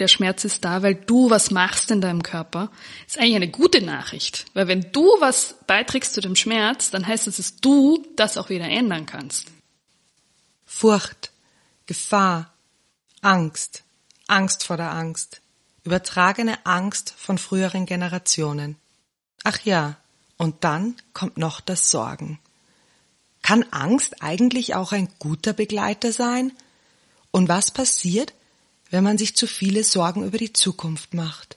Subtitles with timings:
[0.00, 2.70] der Schmerz ist da, weil du was machst in deinem Körper,
[3.06, 4.46] ist eigentlich eine gute Nachricht.
[4.54, 8.48] Weil wenn du was beiträgst zu dem Schmerz, dann heißt es, dass du das auch
[8.48, 9.48] wieder ändern kannst.
[10.66, 11.32] Furcht,
[11.86, 12.52] Gefahr,
[13.20, 13.82] Angst,
[14.26, 15.40] Angst vor der Angst,
[15.84, 18.76] übertragene Angst von früheren Generationen.
[19.44, 19.96] Ach ja,
[20.36, 22.38] und dann kommt noch das Sorgen.
[23.42, 26.52] Kann Angst eigentlich auch ein guter Begleiter sein?
[27.30, 28.34] Und was passiert,
[28.90, 31.56] wenn man sich zu viele Sorgen über die Zukunft macht?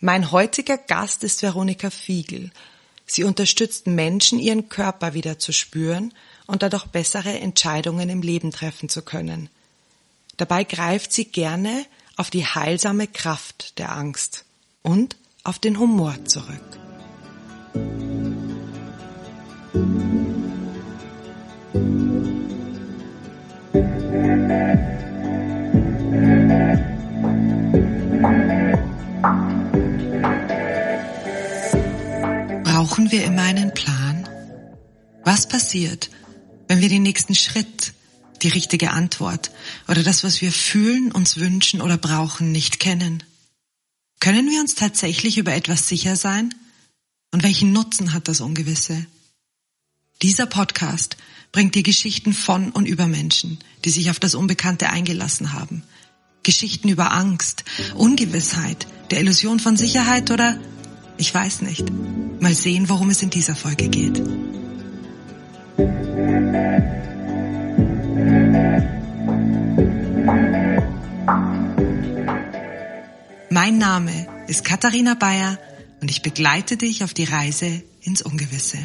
[0.00, 2.50] Mein heutiger Gast ist Veronika Fiegel.
[3.06, 6.12] Sie unterstützt Menschen, ihren Körper wieder zu spüren
[6.46, 9.48] und dadurch bessere Entscheidungen im Leben treffen zu können.
[10.36, 14.44] Dabei greift sie gerne auf die heilsame Kraft der Angst
[14.82, 16.60] und auf den Humor zurück.
[32.92, 34.28] Brauchen wir immer einen Plan?
[35.24, 36.10] Was passiert,
[36.68, 37.94] wenn wir den nächsten Schritt,
[38.42, 39.50] die richtige Antwort
[39.88, 43.22] oder das, was wir fühlen, uns wünschen oder brauchen, nicht kennen?
[44.20, 46.54] Können wir uns tatsächlich über etwas sicher sein?
[47.30, 49.06] Und welchen Nutzen hat das Ungewisse?
[50.20, 51.16] Dieser Podcast
[51.50, 55.82] bringt dir Geschichten von und über Menschen, die sich auf das Unbekannte eingelassen haben.
[56.42, 60.60] Geschichten über Angst, Ungewissheit, der Illusion von Sicherheit oder
[61.16, 61.90] ich weiß nicht.
[62.40, 64.22] Mal sehen, worum es in dieser Folge geht.
[73.50, 75.58] Mein Name ist Katharina Bayer
[76.00, 78.78] und ich begleite dich auf die Reise ins Ungewisse.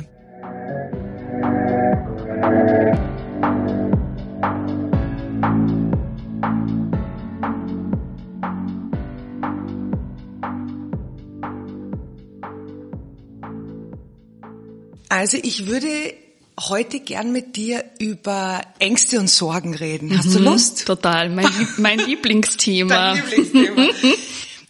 [15.10, 16.14] Also ich würde
[16.60, 20.18] heute gern mit dir über Ängste und Sorgen reden.
[20.18, 20.86] Hast mhm, du Lust?
[20.86, 23.14] Total, mein, mein Lieblingsthema.
[23.14, 23.90] Dein Lieblingsthema.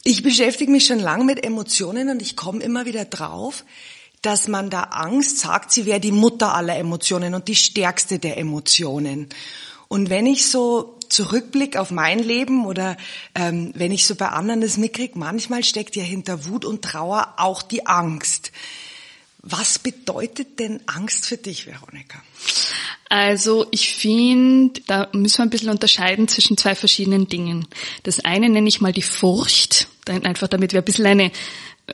[0.03, 3.65] Ich beschäftige mich schon lange mit Emotionen und ich komme immer wieder drauf,
[4.21, 8.37] dass man da Angst sagt, sie wäre die Mutter aller Emotionen und die stärkste der
[8.37, 9.27] Emotionen.
[9.87, 12.97] Und wenn ich so zurückblicke auf mein Leben oder
[13.35, 17.33] ähm, wenn ich so bei anderen das mitkriege, manchmal steckt ja hinter Wut und Trauer
[17.37, 18.51] auch die Angst.
[19.49, 22.21] Was bedeutet denn Angst für dich, Veronika?
[23.09, 27.65] Also ich finde, da müssen wir ein bisschen unterscheiden zwischen zwei verschiedenen Dingen.
[28.03, 31.31] Das eine nenne ich mal die Furcht, einfach damit wir ein bisschen eine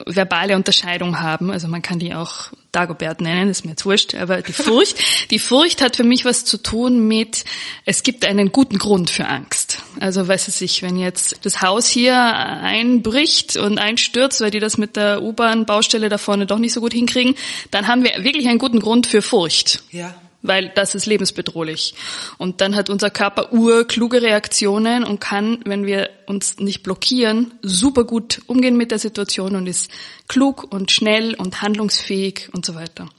[0.06, 1.52] verbale Unterscheidung haben.
[1.52, 4.98] Also man kann die auch Dagobert nennen, ist mir jetzt wurscht, aber die Furcht,
[5.30, 7.46] die Furcht hat für mich was zu tun mit,
[7.86, 9.84] es gibt einen guten Grund für Angst.
[10.00, 14.78] Also weiß es sich, wenn jetzt das Haus hier einbricht und einstürzt, weil die das
[14.78, 17.36] mit der U-Bahn-Baustelle da vorne doch nicht so gut hinkriegen,
[17.70, 19.84] dann haben wir wirklich einen guten Grund für Furcht.
[19.92, 21.96] Ja weil das ist lebensbedrohlich.
[22.38, 28.04] Und dann hat unser Körper urkluge Reaktionen und kann, wenn wir uns nicht blockieren, super
[28.04, 29.90] gut umgehen mit der Situation und ist
[30.28, 33.10] klug und schnell und handlungsfähig und so weiter.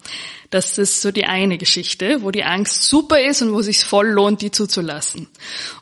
[0.51, 3.85] Das ist so die eine Geschichte, wo die Angst super ist und wo es sich
[3.85, 5.27] voll lohnt, die zuzulassen.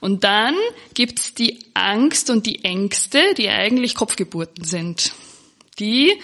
[0.00, 0.54] Und dann
[0.94, 5.12] gibt's die Angst und die Ängste, die eigentlich Kopfgeburten sind,
[5.78, 6.18] die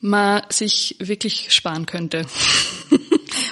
[0.00, 2.26] man sich wirklich sparen könnte.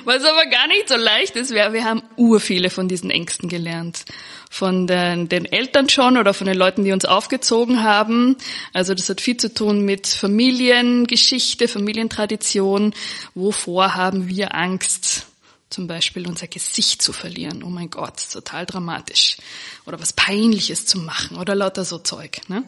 [0.05, 4.05] Was aber gar nicht so leicht ist, wir, wir haben urviele von diesen Ängsten gelernt.
[4.51, 8.37] Von den, den Eltern schon oder von den Leuten, die uns aufgezogen haben.
[8.73, 12.95] Also das hat viel zu tun mit Familiengeschichte, Familientradition.
[13.35, 15.27] Wovor haben wir Angst?
[15.71, 17.63] Zum Beispiel unser Gesicht zu verlieren.
[17.63, 19.39] Oh mein Gott, total dramatisch.
[19.87, 22.41] Oder was Peinliches zu machen oder lauter so Zeug.
[22.49, 22.65] Ne?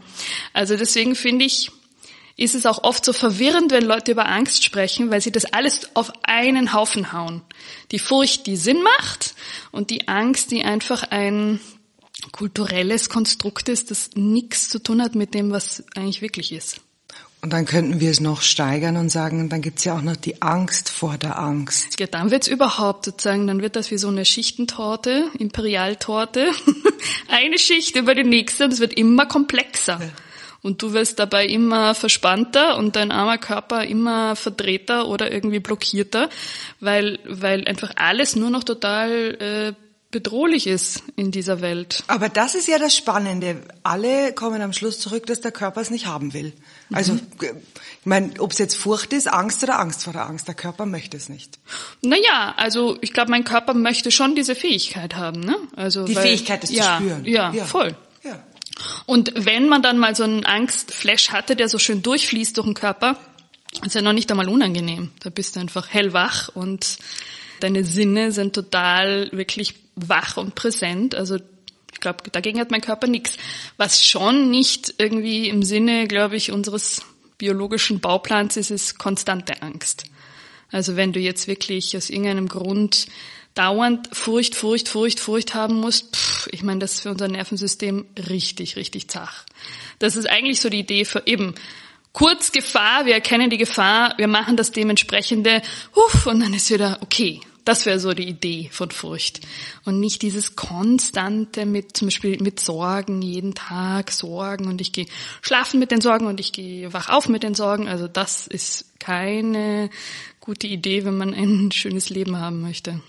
[0.54, 1.70] Also deswegen finde ich,
[2.36, 5.94] ist es auch oft so verwirrend, wenn Leute über Angst sprechen, weil sie das alles
[5.94, 7.42] auf einen Haufen hauen.
[7.92, 9.34] Die Furcht, die Sinn macht
[9.70, 11.60] und die Angst, die einfach ein
[12.32, 16.80] kulturelles Konstrukt ist, das nichts zu tun hat mit dem, was eigentlich wirklich ist.
[17.44, 20.40] Und dann könnten wir es noch steigern und sagen, dann gibt's ja auch noch die
[20.40, 22.00] Angst vor der Angst.
[22.00, 26.50] Ja, dann wird's überhaupt sozusagen, dann wird das wie so eine Schichtentorte, Imperialtorte.
[27.28, 30.00] eine Schicht über die nächste und es wird immer komplexer.
[30.00, 30.08] Ja.
[30.64, 36.30] Und du wirst dabei immer verspannter und dein armer Körper immer verdrehter oder irgendwie blockierter,
[36.80, 39.72] weil, weil einfach alles nur noch total äh,
[40.14, 42.04] bedrohlich ist in dieser Welt.
[42.06, 43.60] Aber das ist ja das Spannende.
[43.82, 46.54] Alle kommen am Schluss zurück, dass der Körper es nicht haben will.
[46.92, 47.20] Also, mhm.
[47.40, 50.86] ich meine, ob es jetzt Furcht ist, Angst oder Angst vor der Angst, der Körper
[50.86, 51.58] möchte es nicht.
[52.00, 55.40] Naja, also ich glaube, mein Körper möchte schon diese Fähigkeit haben.
[55.40, 55.56] Ne?
[55.76, 57.24] Also, Die weil, Fähigkeit, es ja, zu spüren.
[57.26, 57.96] Ja, ja, voll.
[59.06, 62.74] Und wenn man dann mal so einen Angstflash hatte, der so schön durchfließt durch den
[62.74, 63.18] Körper,
[63.84, 65.10] ist ja noch nicht einmal unangenehm.
[65.20, 66.98] Da bist du einfach hellwach und
[67.60, 71.14] deine Sinne sind total wirklich wach und präsent.
[71.14, 71.36] Also
[71.92, 73.36] ich glaube, dagegen hat mein Körper nichts.
[73.76, 77.02] Was schon nicht irgendwie im Sinne, glaube ich, unseres
[77.38, 80.04] biologischen Bauplans ist, ist konstante Angst.
[80.70, 83.06] Also wenn du jetzt wirklich aus irgendeinem Grund
[83.54, 88.06] dauernd Furcht, Furcht, Furcht, Furcht haben musst, pff, ich meine, das ist für unser Nervensystem
[88.28, 89.44] richtig, richtig zach.
[89.98, 91.54] Das ist eigentlich so die Idee für eben
[92.12, 95.62] kurz Gefahr, wir erkennen die Gefahr, wir machen das dementsprechende,
[95.94, 97.40] uff, und dann ist wieder okay.
[97.64, 99.40] Das wäre so die Idee von Furcht.
[99.86, 105.06] Und nicht dieses konstante mit, zum Beispiel mit Sorgen, jeden Tag Sorgen und ich gehe
[105.40, 107.88] schlafen mit den Sorgen und ich gehe wach auf mit den Sorgen.
[107.88, 109.88] Also das ist keine
[110.40, 113.00] gute Idee, wenn man ein schönes Leben haben möchte.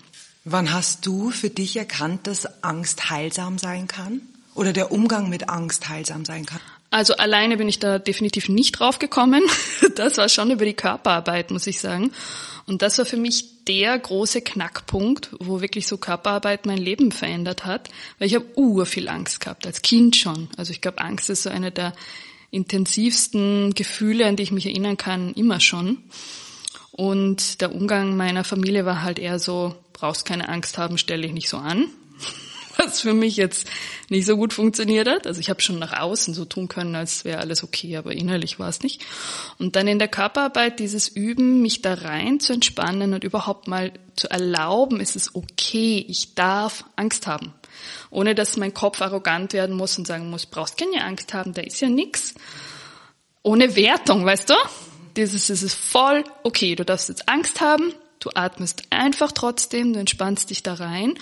[0.48, 4.20] Wann hast du für dich erkannt, dass Angst heilsam sein kann?
[4.54, 6.60] Oder der Umgang mit Angst heilsam sein kann?
[6.88, 9.42] Also alleine bin ich da definitiv nicht drauf gekommen.
[9.96, 12.12] Das war schon über die Körperarbeit, muss ich sagen.
[12.66, 17.64] Und das war für mich der große Knackpunkt, wo wirklich so Körperarbeit mein Leben verändert
[17.64, 17.88] hat,
[18.20, 20.48] weil ich habe ur viel Angst gehabt, als Kind schon.
[20.56, 21.92] Also ich glaube, Angst ist so eine der
[22.52, 25.98] intensivsten Gefühle, an die ich mich erinnern kann, immer schon.
[26.96, 31.32] Und der Umgang meiner Familie war halt eher so, brauchst keine Angst haben, stell dich
[31.32, 31.88] nicht so an
[32.76, 33.68] was für mich jetzt
[34.08, 35.26] nicht so gut funktioniert hat.
[35.26, 38.58] Also ich habe schon nach außen so tun können, als wäre alles okay, aber innerlich
[38.58, 39.02] war es nicht.
[39.58, 43.92] Und dann in der Körperarbeit dieses Üben, mich da rein zu entspannen und überhaupt mal
[44.14, 47.52] zu erlauben, ist es okay, ich darf Angst haben.
[48.10, 51.62] Ohne dass mein Kopf arrogant werden muss und sagen muss, brauchst keine Angst haben, da
[51.62, 52.34] ist ja nix.
[53.42, 54.54] Ohne Wertung, weißt du?
[55.16, 60.00] Dieses, es ist voll okay, du darfst jetzt Angst haben, Du atmest einfach trotzdem, du
[60.00, 61.14] entspannst dich da rein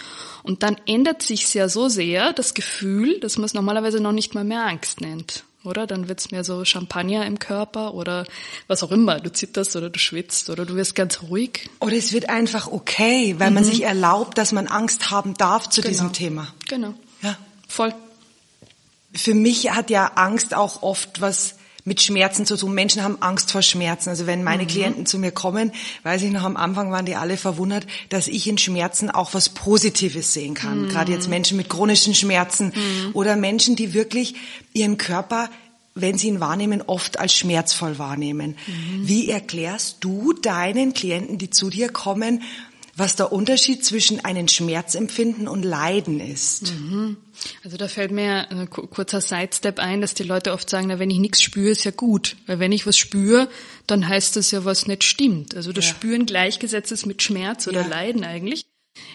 [0.42, 4.34] und dann ändert sich ja so sehr das Gefühl, dass man es normalerweise noch nicht
[4.34, 5.44] mal mehr Angst nennt.
[5.64, 5.86] Oder?
[5.86, 8.26] Dann wird's mehr so Champagner im Körper oder
[8.68, 9.18] was auch immer.
[9.18, 11.70] Du zitterst oder du schwitzt oder du wirst ganz ruhig.
[11.80, 13.54] Oder es wird einfach okay, weil mhm.
[13.54, 15.90] man sich erlaubt, dass man Angst haben darf zu genau.
[15.90, 16.54] diesem Thema.
[16.68, 16.94] Genau.
[17.22, 17.36] Ja.
[17.66, 17.94] Voll.
[19.14, 22.74] Für mich hat ja Angst auch oft was mit Schmerzen zu tun.
[22.74, 24.08] Menschen haben Angst vor Schmerzen.
[24.08, 24.68] Also wenn meine mhm.
[24.68, 25.72] Klienten zu mir kommen,
[26.02, 29.50] weiß ich noch, am Anfang waren die alle verwundert, dass ich in Schmerzen auch was
[29.50, 30.82] Positives sehen kann.
[30.82, 30.88] Mhm.
[30.88, 33.10] Gerade jetzt Menschen mit chronischen Schmerzen mhm.
[33.12, 34.34] oder Menschen, die wirklich
[34.72, 35.50] ihren Körper
[35.96, 38.56] wenn sie ihn wahrnehmen, oft als schmerzvoll wahrnehmen.
[38.66, 39.06] Mhm.
[39.08, 42.42] Wie erklärst du deinen Klienten, die zu dir kommen,
[42.96, 46.72] was der Unterschied zwischen einem Schmerzempfinden und Leiden ist?
[46.72, 47.16] Mhm.
[47.64, 51.10] Also da fällt mir ein kurzer Sidestep ein, dass die Leute oft sagen, na, wenn
[51.10, 52.36] ich nichts spüre, ist ja gut.
[52.46, 53.48] Weil wenn ich was spüre,
[53.86, 55.56] dann heißt das ja, was nicht stimmt.
[55.56, 55.90] Also das ja.
[55.90, 57.88] Spüren gleichgesetzt ist mit Schmerz oder ja.
[57.88, 58.64] Leiden eigentlich.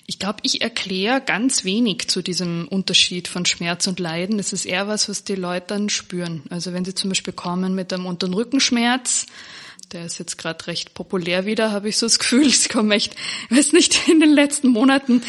[0.05, 4.37] Ich glaube, ich erkläre ganz wenig zu diesem Unterschied von Schmerz und Leiden.
[4.39, 6.43] Es ist eher was, was die Leute dann spüren.
[6.49, 9.25] Also wenn sie zum Beispiel kommen mit einem unteren Rückenschmerz,
[9.91, 12.47] der ist jetzt gerade recht populär wieder, habe ich so das Gefühl.
[12.47, 13.15] Es kommen echt,
[13.49, 15.23] weiß nicht, in den letzten Monaten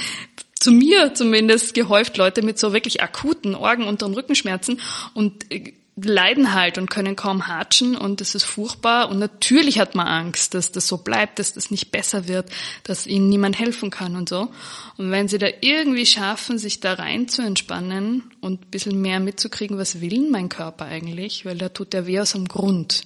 [0.61, 4.81] zu mir zumindest gehäuft Leute mit so wirklich akuten Orgen- und Rückenschmerzen
[5.15, 9.95] und äh, leiden halt und können kaum hatschen und es ist furchtbar und natürlich hat
[9.95, 12.49] man Angst, dass das so bleibt, dass das nicht besser wird,
[12.85, 14.49] dass ihnen niemand helfen kann und so.
[14.97, 19.21] Und wenn sie da irgendwie schaffen, sich da rein zu entspannen und ein bisschen mehr
[19.21, 23.03] mitzukriegen, was will mein Körper eigentlich, weil da tut der weh aus dem Grund.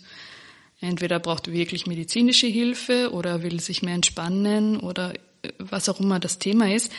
[0.84, 6.20] Entweder braucht wirklich medizinische Hilfe oder will sich mehr entspannen oder äh, was auch immer
[6.20, 6.92] das Thema ist,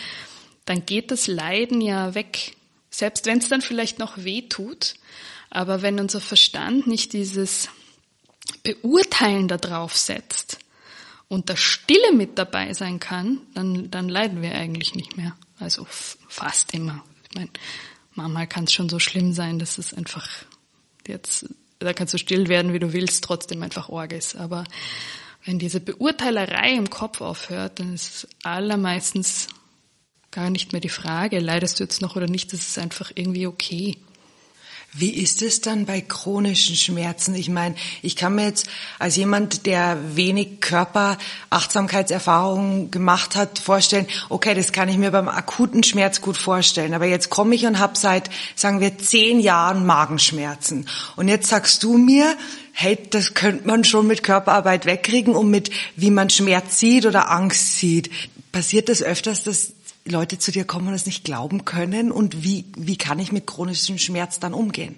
[0.66, 2.56] dann geht das Leiden ja weg.
[2.90, 4.96] Selbst wenn es dann vielleicht noch weh tut.
[5.50, 7.70] Aber wenn unser Verstand nicht dieses
[8.64, 10.60] Beurteilen da drauf setzt
[11.28, 15.36] und der Stille mit dabei sein kann, dann, dann leiden wir eigentlich nicht mehr.
[15.60, 17.04] Also fast immer.
[17.30, 17.50] Ich meine,
[18.16, 20.28] manchmal kann es schon so schlimm sein, dass es einfach
[21.08, 21.46] jetzt,
[21.86, 24.14] da kannst du still werden, wie du willst, trotzdem einfach Org.
[24.38, 24.64] Aber
[25.46, 29.48] wenn diese Beurteilerei im Kopf aufhört, dann ist allermeistens
[30.32, 33.48] gar nicht mehr die Frage, leidest du jetzt noch oder nicht, das ist einfach irgendwie
[33.48, 33.98] okay.
[34.98, 37.36] Wie ist es dann bei chronischen Schmerzen?
[37.36, 44.54] Ich meine, ich kann mir jetzt als jemand, der wenig Körperachtsamkeitserfahrungen gemacht hat, vorstellen, okay,
[44.54, 46.94] das kann ich mir beim akuten Schmerz gut vorstellen.
[46.94, 50.88] Aber jetzt komme ich und habe seit, sagen wir, zehn Jahren Magenschmerzen.
[51.18, 52.34] Und jetzt sagst du mir,
[52.72, 57.32] hey, das könnte man schon mit Körperarbeit wegkriegen und mit, wie man Schmerz sieht oder
[57.32, 58.10] Angst sieht.
[58.54, 59.74] Passiert das öfters, dass
[60.08, 62.12] Leute zu dir kommen und es nicht glauben können?
[62.12, 64.96] Und wie, wie kann ich mit chronischem Schmerz dann umgehen?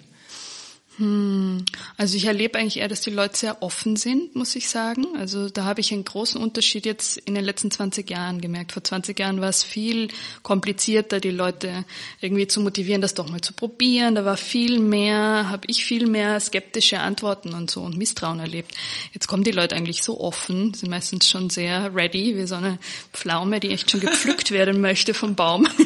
[0.98, 1.64] Hm.
[1.96, 5.06] Also ich erlebe eigentlich eher, dass die Leute sehr offen sind, muss ich sagen.
[5.16, 8.72] Also da habe ich einen großen Unterschied jetzt in den letzten 20 Jahren gemerkt.
[8.72, 10.08] Vor 20 Jahren war es viel
[10.42, 11.84] komplizierter, die Leute
[12.20, 14.16] irgendwie zu motivieren, das doch mal zu probieren.
[14.16, 18.74] Da war viel mehr, habe ich viel mehr skeptische Antworten und so und Misstrauen erlebt.
[19.14, 22.78] Jetzt kommen die Leute eigentlich so offen, sind meistens schon sehr ready, wie so eine
[23.12, 25.68] Pflaume, die echt schon gepflückt werden möchte vom Baum.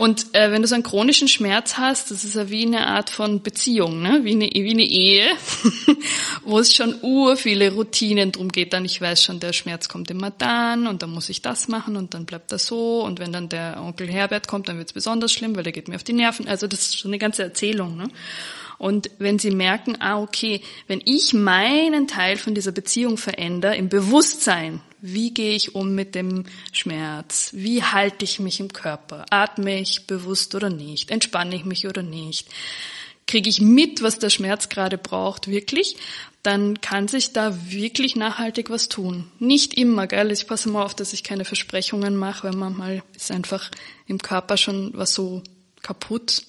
[0.00, 3.10] Und äh, wenn du so einen chronischen Schmerz hast, das ist ja wie eine Art
[3.10, 4.20] von Beziehung, ne?
[4.22, 5.26] wie, eine, wie eine Ehe,
[6.42, 8.72] wo es schon ur viele Routinen drum geht.
[8.72, 11.98] Dann ich weiß schon, der Schmerz kommt immer dann und dann muss ich das machen
[11.98, 13.04] und dann bleibt das so.
[13.04, 15.88] Und wenn dann der Onkel Herbert kommt, dann wird es besonders schlimm, weil der geht
[15.88, 16.48] mir auf die Nerven.
[16.48, 17.98] Also das ist schon eine ganze Erzählung.
[17.98, 18.08] Ne?
[18.78, 23.90] Und wenn sie merken, ah, okay, wenn ich meinen Teil von dieser Beziehung verändere, im
[23.90, 27.50] Bewusstsein, wie gehe ich um mit dem Schmerz?
[27.52, 29.26] Wie halte ich mich im Körper?
[29.30, 31.10] Atme ich bewusst oder nicht?
[31.10, 32.48] Entspanne ich mich oder nicht?
[33.26, 35.96] Kriege ich mit, was der Schmerz gerade braucht, wirklich?
[36.42, 39.30] Dann kann sich da wirklich nachhaltig was tun.
[39.38, 40.32] Nicht immer, gell?
[40.32, 43.70] Ich passe mal auf, dass ich keine Versprechungen mache, weil manchmal ist einfach
[44.06, 45.42] im Körper schon was so
[45.82, 46.42] kaputt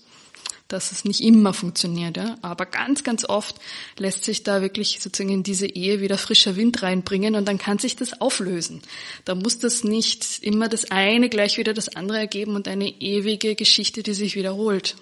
[0.72, 2.18] dass es nicht immer funktioniert.
[2.18, 2.38] Ja?
[2.42, 3.56] Aber ganz, ganz oft
[3.98, 7.80] lässt sich da wirklich sozusagen in diese Ehe wieder frischer Wind reinbringen und dann kann
[7.80, 8.82] sich das auflösen.
[9.26, 13.56] Da muss das nicht immer das eine gleich wieder das andere ergeben und eine ewige
[13.56, 14.96] Geschichte, die sich wiederholt.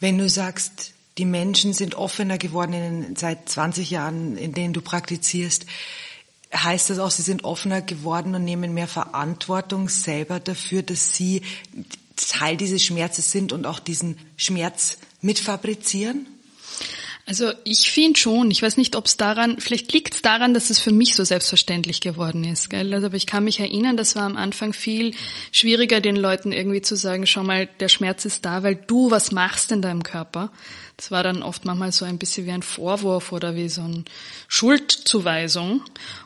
[0.00, 4.80] Wenn du sagst, die Menschen sind offener geworden in, seit 20 Jahren, in denen du
[4.80, 5.66] praktizierst,
[6.54, 11.42] heißt das auch, sie sind offener geworden und nehmen mehr Verantwortung selber dafür, dass sie
[12.16, 16.26] Teil dieses Schmerzes sind und auch diesen Schmerz mitfabrizieren?
[17.28, 20.70] Also ich finde schon, ich weiß nicht, ob es daran, vielleicht liegt es daran, dass
[20.70, 22.70] es für mich so selbstverständlich geworden ist.
[22.70, 22.94] Gell?
[22.94, 25.14] Also, aber ich kann mich erinnern, das war am Anfang viel
[25.52, 29.30] schwieriger, den Leuten irgendwie zu sagen, schau mal, der Schmerz ist da, weil du was
[29.30, 30.50] machst in deinem Körper.
[30.98, 34.02] Das war dann oft manchmal so ein bisschen wie ein Vorwurf oder wie so eine
[34.48, 35.84] Schuldzuweisung.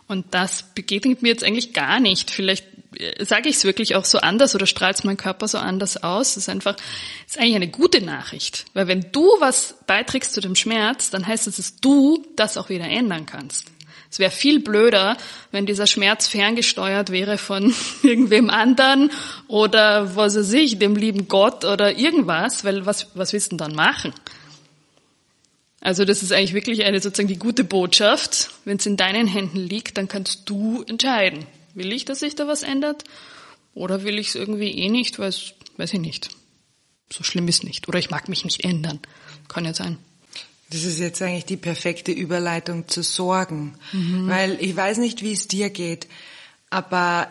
[0.08, 2.30] Und das begegnet mir jetzt eigentlich gar nicht.
[2.30, 2.64] Vielleicht
[3.20, 6.34] sage ich es wirklich auch so anders oder strahlt mein Körper so anders aus?
[6.34, 8.64] Das ist einfach, das ist eigentlich eine gute Nachricht.
[8.72, 12.70] Weil wenn du was beiträgst zu dem Schmerz, dann heißt es, dass du das auch
[12.70, 13.66] wieder ändern kannst.
[14.10, 15.18] Es wäre viel blöder,
[15.50, 19.10] wenn dieser Schmerz ferngesteuert wäre von irgendwem anderen
[19.48, 23.68] oder was weiß ich, dem lieben Gott oder irgendwas, weil was, was willst du denn
[23.68, 24.14] dann machen?
[25.82, 28.50] Also das ist eigentlich wirklich eine sozusagen die gute Botschaft.
[28.64, 31.44] Wenn es in deinen Händen liegt, dann kannst du entscheiden.
[31.74, 33.02] Will ich, dass sich da was ändert?
[33.74, 35.34] Oder will ich es irgendwie eh nicht, weil
[35.76, 36.28] weiß ich nicht.
[37.12, 37.88] So schlimm ist nicht.
[37.88, 39.00] Oder ich mag mich nicht ändern.
[39.48, 39.98] Kann ja sein.
[40.70, 43.74] Das ist jetzt eigentlich die perfekte Überleitung zu Sorgen.
[43.90, 44.28] Mhm.
[44.28, 46.06] Weil ich weiß nicht, wie es dir geht,
[46.70, 47.28] aber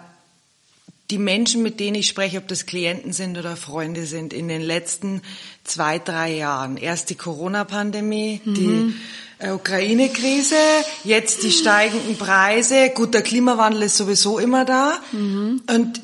[1.11, 4.61] die Menschen, mit denen ich spreche, ob das Klienten sind oder Freunde sind, in den
[4.61, 5.21] letzten
[5.63, 8.53] zwei, drei Jahren, erst die Corona-Pandemie, mhm.
[8.53, 8.93] die
[9.39, 10.55] äh, Ukraine-Krise,
[11.03, 12.89] jetzt die steigenden Preise.
[12.95, 14.99] Gut, der Klimawandel ist sowieso immer da.
[15.11, 15.61] Mhm.
[15.69, 16.01] Und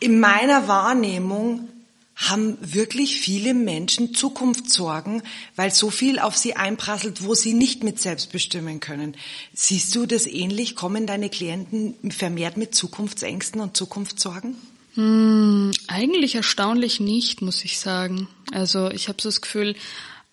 [0.00, 1.68] in meiner Wahrnehmung
[2.16, 5.22] haben wirklich viele Menschen Zukunftssorgen,
[5.56, 9.16] weil so viel auf sie einprasselt, wo sie nicht mit selbst bestimmen können.
[9.54, 10.76] Siehst du das ähnlich?
[10.76, 14.56] Kommen deine Klienten vermehrt mit Zukunftsängsten und Zukunftssorgen?
[14.94, 18.28] Hm, eigentlich erstaunlich nicht, muss ich sagen.
[18.52, 19.74] Also ich habe so das Gefühl,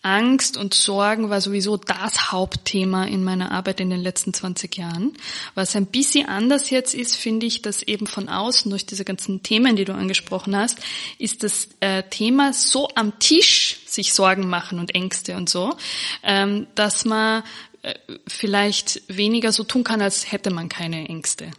[0.02, 5.14] Angst und Sorgen war sowieso das Hauptthema in meiner Arbeit in den letzten 20 Jahren.
[5.56, 9.44] Was ein bisschen anders jetzt ist, finde ich, dass eben von außen durch diese ganzen
[9.44, 10.80] Themen, die du angesprochen hast,
[11.18, 15.76] ist das äh, Thema so am Tisch sich Sorgen machen und Ängste und so,
[16.24, 17.44] ähm, dass man
[17.82, 17.94] äh,
[18.26, 21.52] vielleicht weniger so tun kann, als hätte man keine Ängste.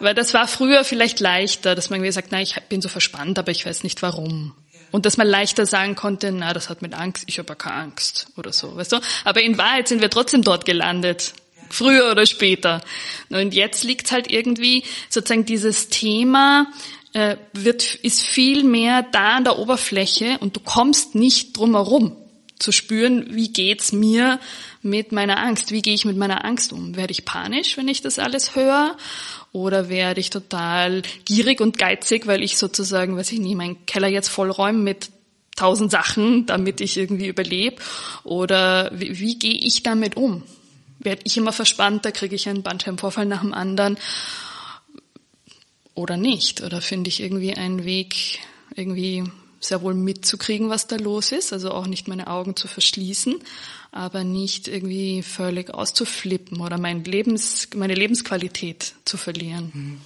[0.00, 3.52] Weil das war früher vielleicht leichter, dass man gesagt, na, ich bin so verspannt, aber
[3.52, 4.54] ich weiß nicht warum.
[4.92, 8.28] Und dass man leichter sagen konnte, na, das hat mit Angst, ich habe keine Angst
[8.36, 9.00] oder so, weißt du?
[9.24, 11.34] Aber in Wahrheit sind wir trotzdem dort gelandet.
[11.70, 12.82] Früher oder später.
[13.30, 16.66] Und jetzt liegt halt irgendwie sozusagen dieses Thema,
[17.14, 22.21] äh, wird, ist viel mehr da an der Oberfläche und du kommst nicht drum herum
[22.62, 24.40] zu spüren, wie geht's mir
[24.80, 25.70] mit meiner Angst?
[25.70, 26.96] Wie gehe ich mit meiner Angst um?
[26.96, 28.96] Werde ich panisch, wenn ich das alles höre?
[29.52, 34.08] Oder werde ich total gierig und geizig, weil ich sozusagen, weiß ich nicht, meinen Keller
[34.08, 35.10] jetzt vollräume mit
[35.56, 37.76] tausend Sachen, damit ich irgendwie überlebe?
[38.24, 40.42] Oder wie, wie gehe ich damit um?
[41.00, 43.98] Werde ich immer verspannter, kriege ich einen Bandscheibenvorfall nach dem anderen?
[45.94, 46.62] Oder nicht?
[46.62, 48.38] Oder finde ich irgendwie einen Weg,
[48.74, 49.24] irgendwie
[49.64, 53.36] sehr wohl mitzukriegen, was da los ist, also auch nicht meine Augen zu verschließen,
[53.92, 60.00] aber nicht irgendwie völlig auszuflippen oder mein Lebens, meine Lebensqualität zu verlieren.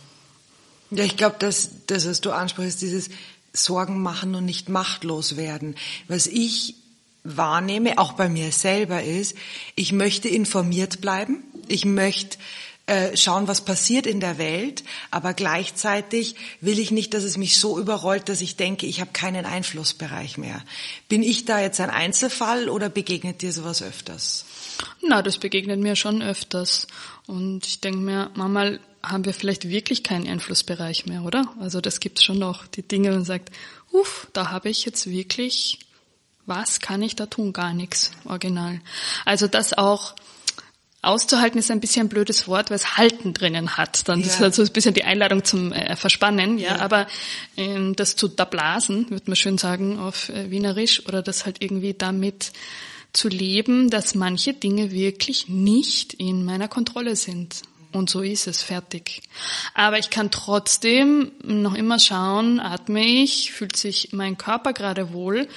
[0.90, 3.08] Ja, ich glaube, dass das, was du ansprichst, dieses
[3.52, 5.75] Sorgen machen und nicht machtlos werden.
[6.06, 6.75] Was ich
[7.25, 9.34] wahrnehme, auch bei mir selber ist,
[9.75, 11.42] ich möchte informiert bleiben.
[11.66, 12.38] Ich möchte
[12.87, 17.59] äh, schauen, was passiert in der Welt, aber gleichzeitig will ich nicht, dass es mich
[17.59, 20.62] so überrollt, dass ich denke, ich habe keinen Einflussbereich mehr.
[21.09, 24.45] Bin ich da jetzt ein Einzelfall oder begegnet dir sowas öfters?
[25.02, 26.87] Na, das begegnet mir schon öfters.
[27.26, 31.52] Und ich denke mir, manchmal haben wir vielleicht wirklich keinen Einflussbereich mehr, oder?
[31.61, 33.50] Also das gibt's schon noch, die Dinge, und sagt,
[33.90, 35.81] uff, da habe ich jetzt wirklich,
[36.45, 37.52] was kann ich da tun?
[37.52, 38.81] Gar nichts, original.
[39.25, 40.14] Also das auch
[41.06, 44.08] auszuhalten ist ein bisschen ein blödes Wort, weil es Halten drinnen hat.
[44.08, 44.26] Dann ja.
[44.26, 46.76] ist halt so ein bisschen die Einladung zum äh, Verspannen, ja.
[46.76, 46.80] ja.
[46.80, 47.06] Aber
[47.56, 51.62] ähm, das zu da blasen, würde man schön sagen auf äh, Wienerisch, oder das halt
[51.62, 52.52] irgendwie damit
[53.12, 57.62] zu leben, dass manche Dinge wirklich nicht in meiner Kontrolle sind.
[57.92, 59.22] Und so ist es, fertig.
[59.72, 65.48] Aber ich kann trotzdem noch immer schauen, atme ich, fühlt sich mein Körper gerade wohl,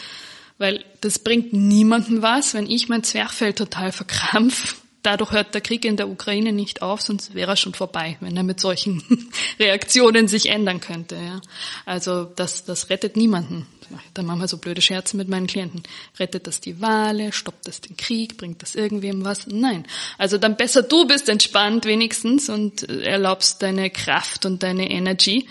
[0.57, 5.85] weil das bringt niemandem was, wenn ich mein Zwerchfell total verkrampf dadurch hört der Krieg
[5.85, 9.03] in der Ukraine nicht auf, sonst wäre er schon vorbei, wenn er mit solchen
[9.59, 11.15] Reaktionen sich ändern könnte.
[11.15, 11.41] Ja.
[11.85, 13.65] Also das, das rettet niemanden.
[14.13, 15.83] Da machen wir so blöde Scherze mit meinen Klienten.
[16.19, 17.31] Rettet das die Wale?
[17.31, 18.37] Stoppt das den Krieg?
[18.37, 19.47] Bringt das irgendwem was?
[19.47, 19.85] Nein.
[20.17, 25.47] Also dann besser du bist entspannt wenigstens und erlaubst deine Kraft und deine Energy,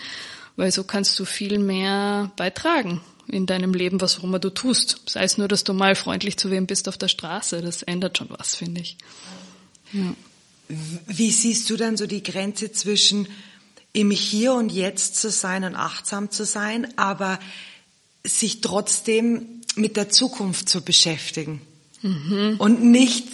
[0.55, 5.01] weil so kannst du viel mehr beitragen in deinem Leben, was auch immer du tust.
[5.07, 7.61] Sei es nur, dass du mal freundlich zu wem bist auf der Straße.
[7.61, 8.97] Das ändert schon was, finde ich.
[9.93, 10.13] Ja.
[11.07, 13.27] Wie siehst du dann so die Grenze zwischen
[13.91, 17.39] im Hier und Jetzt zu sein und achtsam zu sein, aber
[18.23, 21.61] sich trotzdem mit der Zukunft zu beschäftigen
[22.01, 22.55] mhm.
[22.59, 23.27] und nicht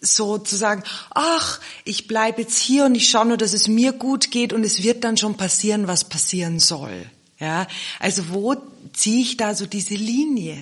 [0.00, 3.92] so zu sagen, ach, ich bleibe jetzt hier und ich schaue nur, dass es mir
[3.92, 7.06] gut geht und es wird dann schon passieren, was passieren soll.
[7.38, 7.66] Ja,
[7.98, 8.56] also wo
[8.92, 10.58] ziehe ich da so diese Linie?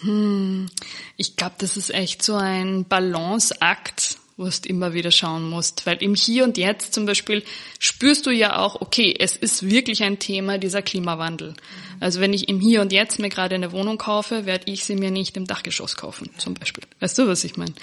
[0.00, 0.68] Hm,
[1.16, 5.86] ich glaube, das ist echt so ein Balanceakt wo du immer wieder schauen musst.
[5.86, 7.42] Weil im Hier und Jetzt zum Beispiel
[7.78, 11.54] spürst du ja auch, okay, es ist wirklich ein Thema, dieser Klimawandel.
[12.00, 14.96] Also wenn ich im Hier und Jetzt mir gerade eine Wohnung kaufe, werde ich sie
[14.96, 16.84] mir nicht im Dachgeschoss kaufen, zum Beispiel.
[17.00, 17.74] Weißt du, was ich meine?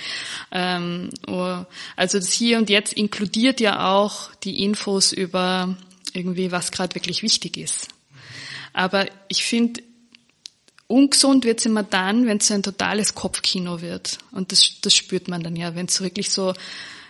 [0.52, 1.64] Ähm, oh,
[1.96, 5.78] also das Hier und Jetzt inkludiert ja auch die Infos über
[6.14, 7.90] irgendwie, was gerade wirklich wichtig ist.
[8.74, 9.82] Aber ich finde,
[10.92, 14.18] Ungesund wird's immer dann, wenn es so ein totales Kopfkino wird.
[14.32, 16.56] Und das, das spürt man dann ja, wenn es wirklich so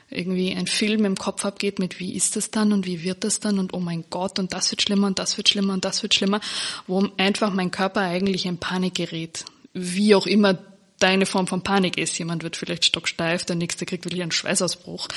[0.10, 3.40] irgendwie ein Film im Kopf abgeht mit wie ist das dann und wie wird das
[3.40, 6.04] dann und oh mein Gott und das wird schlimmer und das wird schlimmer und das
[6.04, 6.42] wird schlimmer,
[6.88, 9.46] wo einfach mein Körper eigentlich in Panik gerät.
[9.72, 10.58] Wie auch immer
[11.00, 12.20] deine Form von Panik ist.
[12.20, 15.08] Jemand wird vielleicht stocksteif, der nächste kriegt wirklich einen Schweißausbruch.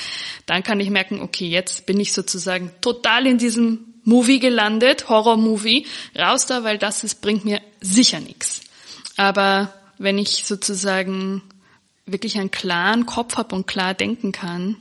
[0.45, 5.85] Dann kann ich merken, okay, jetzt bin ich sozusagen total in diesem Movie gelandet, Horror-Movie,
[6.17, 8.61] raus da, weil das ist, bringt mir sicher nichts.
[9.17, 11.41] Aber wenn ich sozusagen
[12.05, 14.77] wirklich einen klaren Kopf habe und klar denken kann,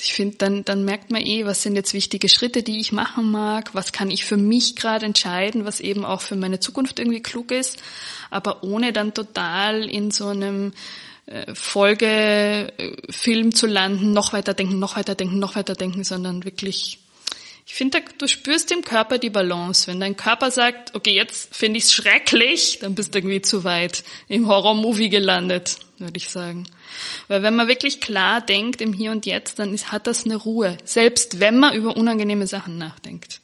[0.00, 3.30] ich finde, dann, dann merkt man eh, was sind jetzt wichtige Schritte, die ich machen
[3.30, 7.22] mag, was kann ich für mich gerade entscheiden, was eben auch für meine Zukunft irgendwie
[7.22, 7.82] klug ist,
[8.30, 10.72] aber ohne dann total in so einem
[11.26, 16.98] äh, Folgefilm zu landen, noch weiter denken, noch weiter denken, noch weiter denken, sondern wirklich
[17.66, 19.86] ich finde, du spürst im Körper die Balance.
[19.86, 23.64] Wenn dein Körper sagt, okay, jetzt finde ich es schrecklich, dann bist du irgendwie zu
[23.64, 26.68] weit im Horror-Movie gelandet, würde ich sagen.
[27.28, 30.36] Weil wenn man wirklich klar denkt im Hier und Jetzt, dann ist, hat das eine
[30.36, 30.76] Ruhe.
[30.84, 33.40] Selbst wenn man über unangenehme Sachen nachdenkt.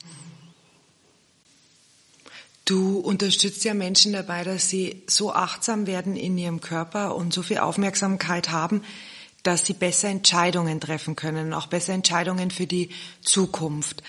[2.67, 7.43] Du unterstützt ja Menschen dabei, dass sie so achtsam werden in ihrem Körper und so
[7.43, 8.85] viel Aufmerksamkeit haben,
[9.43, 12.91] dass sie besser Entscheidungen treffen können, auch besser Entscheidungen für die
[13.23, 14.03] Zukunft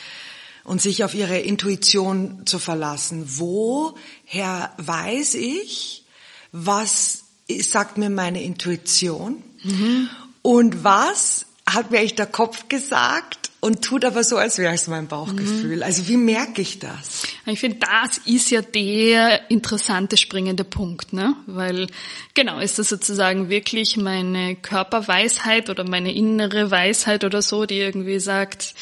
[0.63, 3.25] und sich auf ihre Intuition zu verlassen.
[3.37, 6.05] Woher weiß ich,
[6.51, 7.23] was
[7.61, 10.09] sagt mir meine Intuition mhm.
[10.41, 14.87] und was hat mir eigentlich der Kopf gesagt und tut aber so, als wäre es
[14.87, 15.77] mein Bauchgefühl.
[15.77, 15.83] Mhm.
[15.83, 17.23] Also wie merke ich das?
[17.45, 21.35] Ich finde, das ist ja der interessante springende Punkt, ne?
[21.45, 21.87] Weil
[22.33, 28.19] genau ist das sozusagen wirklich meine Körperweisheit oder meine innere Weisheit oder so, die irgendwie
[28.19, 28.73] sagt,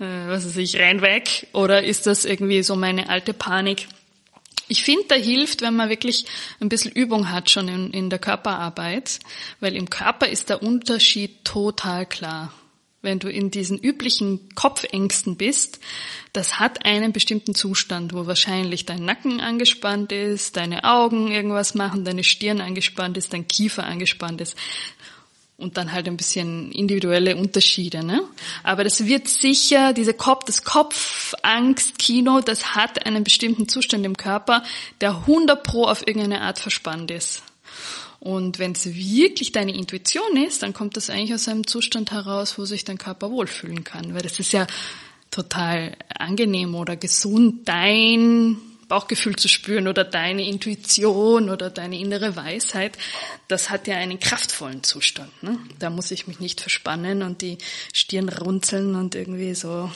[0.00, 3.86] äh, was weiß ich, rein weg, oder ist das irgendwie so meine alte Panik?
[4.70, 6.24] Ich finde, da hilft, wenn man wirklich
[6.60, 9.18] ein bisschen Übung hat schon in, in der Körperarbeit,
[9.60, 12.52] weil im Körper ist der Unterschied total klar
[13.02, 15.80] wenn du in diesen üblichen Kopfängsten bist,
[16.32, 22.04] das hat einen bestimmten Zustand, wo wahrscheinlich dein Nacken angespannt ist, deine Augen irgendwas machen,
[22.04, 24.56] deine Stirn angespannt ist, dein Kiefer angespannt ist.
[25.60, 28.22] Und dann halt ein bisschen individuelle Unterschiede, ne?
[28.62, 34.62] Aber das wird sicher, diese Kopf, das Kopfangst-Kino, das hat einen bestimmten Zustand im Körper,
[35.02, 37.42] der 100 pro auf irgendeine Art verspannt ist.
[38.20, 42.58] Und wenn es wirklich deine Intuition ist, dann kommt das eigentlich aus einem Zustand heraus,
[42.58, 44.14] wo sich dein Körper wohlfühlen kann.
[44.14, 44.66] Weil das ist ja
[45.30, 48.56] total angenehm oder gesund, dein
[48.90, 52.98] Bauchgefühl zu spüren oder deine Intuition oder deine innere Weisheit,
[53.48, 55.30] das hat ja einen kraftvollen Zustand.
[55.42, 55.58] Ne?
[55.78, 57.56] Da muss ich mich nicht verspannen und die
[57.94, 59.90] Stirn runzeln und irgendwie so,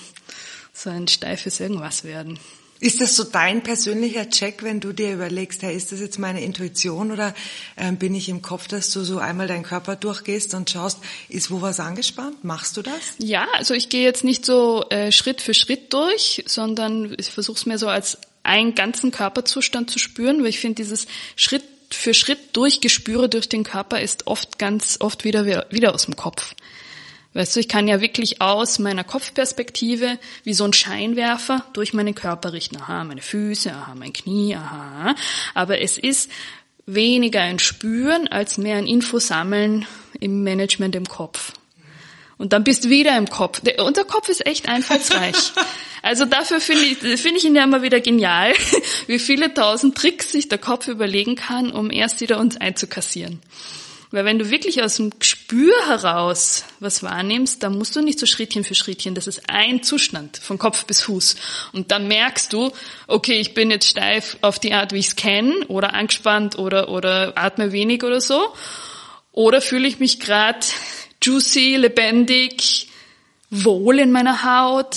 [0.72, 2.38] so ein steifes irgendwas werden.
[2.80, 6.42] Ist das so dein persönlicher Check, wenn du dir überlegst, hey, ist das jetzt meine
[6.42, 7.34] Intuition oder
[7.76, 11.50] äh, bin ich im Kopf, dass du so einmal deinen Körper durchgehst und schaust, ist
[11.50, 12.44] wo was angespannt?
[12.44, 12.92] Machst du das?
[13.18, 17.56] Ja, also ich gehe jetzt nicht so äh, Schritt für Schritt durch, sondern ich versuche
[17.56, 22.14] es mir so als einen ganzen Körperzustand zu spüren, weil ich finde, dieses Schritt für
[22.14, 26.54] Schritt durchgespüre durch den Körper ist oft ganz oft wieder, wieder aus dem Kopf.
[27.34, 32.14] Weißt du, ich kann ja wirklich aus meiner Kopfperspektive wie so ein Scheinwerfer durch meinen
[32.14, 32.76] Körper richten.
[32.76, 35.16] Aha, meine Füße, aha, mein Knie, aha.
[35.52, 36.30] Aber es ist
[36.86, 39.86] weniger ein Spüren als mehr ein Infosammeln
[40.20, 41.52] im Management im Kopf.
[42.36, 43.60] Und dann bist du wieder im Kopf.
[43.60, 45.52] Der, unser Kopf ist echt einfallsreich.
[46.02, 48.52] Also dafür finde ich, finde ich ihn ja immer wieder genial,
[49.06, 53.40] wie viele tausend Tricks sich der Kopf überlegen kann, um erst wieder uns einzukassieren.
[54.14, 58.26] Weil wenn du wirklich aus dem Gespür heraus was wahrnimmst, dann musst du nicht so
[58.26, 59.16] Schrittchen für Schrittchen.
[59.16, 61.34] Das ist ein Zustand, von Kopf bis Fuß.
[61.72, 62.70] Und dann merkst du,
[63.08, 66.90] okay, ich bin jetzt steif auf die Art, wie ich es kenne, oder angespannt oder,
[66.90, 68.54] oder atme wenig oder so.
[69.32, 70.60] Oder fühle ich mich gerade
[71.24, 72.88] juicy, lebendig,
[73.50, 74.96] wohl in meiner Haut,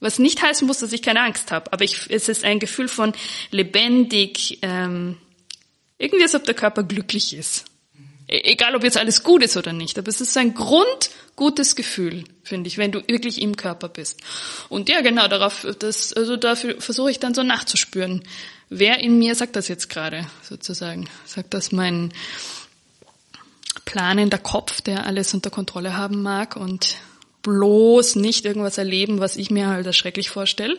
[0.00, 2.88] was nicht heißen muss, dass ich keine Angst habe, aber ich, es ist ein Gefühl
[2.88, 3.12] von
[3.50, 5.16] lebendig, ähm,
[5.98, 7.64] irgendwie als ob der Körper glücklich ist.
[8.28, 12.24] E egal, ob jetzt alles gut ist oder nicht, aber es ist ein grundgutes Gefühl,
[12.44, 14.20] finde ich, wenn du wirklich im Körper bist.
[14.68, 18.22] Und ja, genau, darauf, das, also dafür versuche ich dann so nachzuspüren.
[18.68, 21.08] Wer in mir sagt das jetzt gerade, sozusagen?
[21.24, 22.12] Sagt das mein
[23.84, 26.96] planender Kopf, der alles unter Kontrolle haben mag und
[27.42, 30.76] bloß nicht irgendwas erleben, was ich mir halt als schrecklich vorstelle?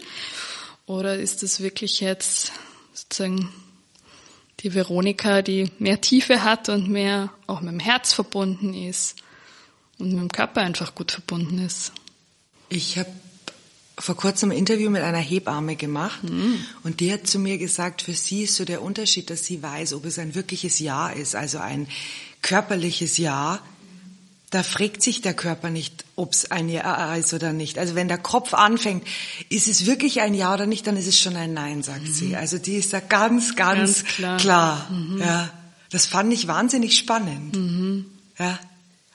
[0.86, 2.52] Oder ist es wirklich jetzt
[2.94, 3.54] sozusagen
[4.62, 9.16] die Veronika, die mehr Tiefe hat und mehr auch mit dem Herz verbunden ist
[9.98, 11.92] und mit dem Körper einfach gut verbunden ist?
[12.70, 13.10] Ich habe
[13.98, 16.64] vor kurzem ein Interview mit einer Hebamme gemacht mhm.
[16.84, 19.94] und die hat zu mir gesagt, für sie ist so der Unterschied, dass sie weiß,
[19.94, 21.88] ob es ein wirkliches Ja ist, also ein
[22.42, 23.60] körperliches Ja
[24.50, 27.78] da fragt sich der Körper nicht, ob es ein Ja ist oder nicht.
[27.78, 29.06] Also wenn der Kopf anfängt,
[29.50, 32.14] ist es wirklich ein Ja oder nicht, dann ist es schon ein Nein, sagt mhm.
[32.14, 32.36] sie.
[32.36, 34.38] Also die ist da ganz, ganz, ganz klar.
[34.38, 34.90] klar.
[34.90, 35.20] Mhm.
[35.20, 35.50] Ja,
[35.92, 37.56] das fand ich wahnsinnig spannend.
[37.56, 38.06] Mhm.
[38.40, 38.58] Ja.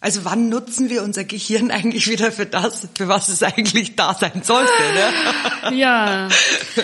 [0.04, 4.12] Also wann nutzen wir unser Gehirn eigentlich wieder für das, für was es eigentlich da
[4.12, 4.70] sein sollte?
[4.70, 5.74] Ne?
[5.78, 6.28] Ja,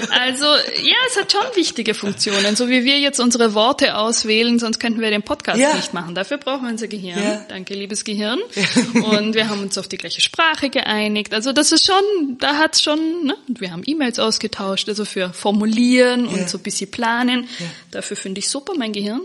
[0.08, 2.56] also ja, es hat schon wichtige Funktionen.
[2.56, 5.74] So wie wir jetzt unsere Worte auswählen, sonst könnten wir den Podcast ja.
[5.74, 6.14] nicht machen.
[6.14, 7.22] Dafür brauchen wir unser Gehirn.
[7.22, 7.44] Ja.
[7.46, 8.38] Danke, liebes Gehirn.
[8.94, 9.18] Ja.
[9.18, 11.34] Und wir haben uns auf die gleiche Sprache geeinigt.
[11.34, 13.36] Also das ist schon, da hat's schon, ne?
[13.48, 17.48] Und wir haben E-Mails ausgetauscht, also für Formulieren und so ein bisschen planen.
[17.90, 19.20] Dafür finde ich super mein Gehirn.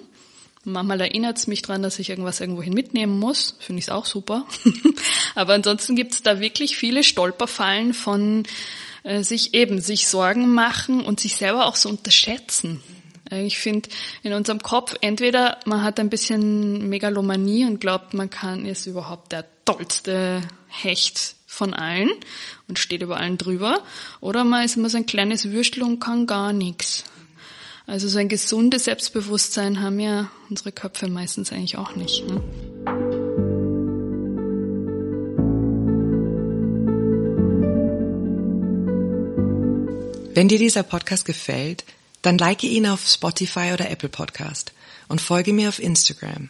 [0.66, 3.56] Manchmal erinnert es mich dran, dass ich irgendwas irgendwohin mitnehmen muss.
[3.60, 4.46] Finde ich es auch super.
[5.36, 8.44] Aber ansonsten gibt es da wirklich viele Stolperfallen von
[9.04, 12.82] äh, sich eben sich Sorgen machen und sich selber auch so unterschätzen.
[13.30, 13.90] Äh, ich finde
[14.24, 19.32] in unserem Kopf entweder man hat ein bisschen Megalomanie und glaubt, man kann ist überhaupt
[19.32, 22.10] der tollste Hecht von allen
[22.68, 23.82] und steht über allen drüber,
[24.20, 27.06] oder man ist immer so ein kleines Würstel und kann gar nichts.
[27.88, 32.28] Also so ein gesundes Selbstbewusstsein haben ja unsere Köpfe meistens eigentlich auch nicht.
[32.28, 32.42] Ne?
[40.34, 41.86] Wenn dir dieser Podcast gefällt,
[42.22, 44.74] dann like ihn auf Spotify oder Apple Podcast
[45.08, 46.50] und folge mir auf Instagram.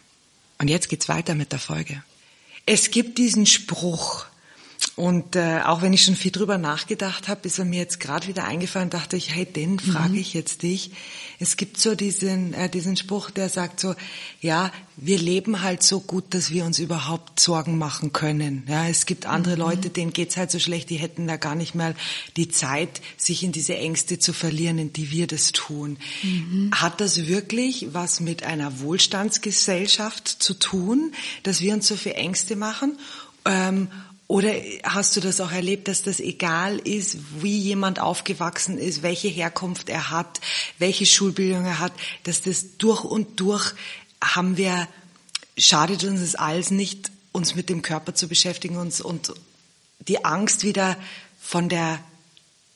[0.58, 2.02] Und jetzt geht's weiter mit der Folge.
[2.64, 4.26] Es gibt diesen Spruch,
[4.96, 8.28] und äh, auch wenn ich schon viel drüber nachgedacht habe, ist er mir jetzt gerade
[8.28, 10.18] wieder eingefallen, dachte ich, hey, den frage mhm.
[10.18, 10.90] ich jetzt dich.
[11.38, 13.94] Es gibt so diesen, äh, diesen Spruch, der sagt so,
[14.40, 18.64] ja, wir leben halt so gut, dass wir uns überhaupt Sorgen machen können.
[18.68, 19.60] Ja, es gibt andere mhm.
[19.60, 21.94] Leute, denen geht's halt so schlecht, die hätten da gar nicht mal
[22.38, 25.98] die Zeit, sich in diese Ängste zu verlieren, in die wir das tun.
[26.22, 26.70] Mhm.
[26.74, 32.56] Hat das wirklich was mit einer Wohlstandsgesellschaft zu tun, dass wir uns so viel Ängste
[32.56, 32.98] machen?
[33.44, 33.88] Ähm,
[34.28, 34.50] oder
[34.82, 39.88] hast du das auch erlebt, dass das egal ist, wie jemand aufgewachsen ist, welche Herkunft
[39.88, 40.40] er hat,
[40.78, 41.92] welche Schulbildung er hat,
[42.24, 43.74] dass das durch und durch
[44.22, 44.88] haben wir,
[45.56, 49.32] schadet uns das alles nicht, uns mit dem Körper zu beschäftigen uns und
[50.00, 50.96] die Angst wieder
[51.40, 52.00] von der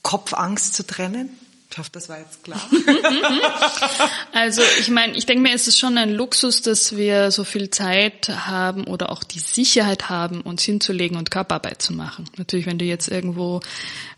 [0.03, 1.31] Kopfangst zu trennen?
[1.71, 2.61] Ich hoffe, das war jetzt klar.
[4.33, 7.71] also ich meine, ich denke mir, es ist schon ein Luxus, dass wir so viel
[7.71, 12.29] Zeit haben oder auch die Sicherheit haben, uns hinzulegen und Körperarbeit zu machen.
[12.37, 13.61] Natürlich, wenn du jetzt irgendwo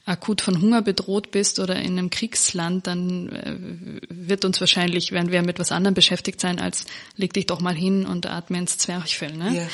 [0.04, 3.56] akut von Hunger bedroht bist oder in einem Kriegsland, dann äh,
[4.08, 6.86] wird uns wahrscheinlich, werden wir mit was anderem beschäftigt sein, als
[7.16, 9.32] leg dich doch mal hin und atme ins Zwerchfell.
[9.32, 9.52] Ne?
[9.52, 9.68] Yeah.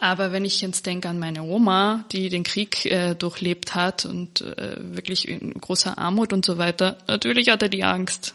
[0.00, 4.40] Aber wenn ich jetzt denke an meine Oma, die den Krieg äh, durchlebt hat und
[4.40, 8.32] äh, wirklich in großer Armut und so weiter, natürlich hat er die Angst.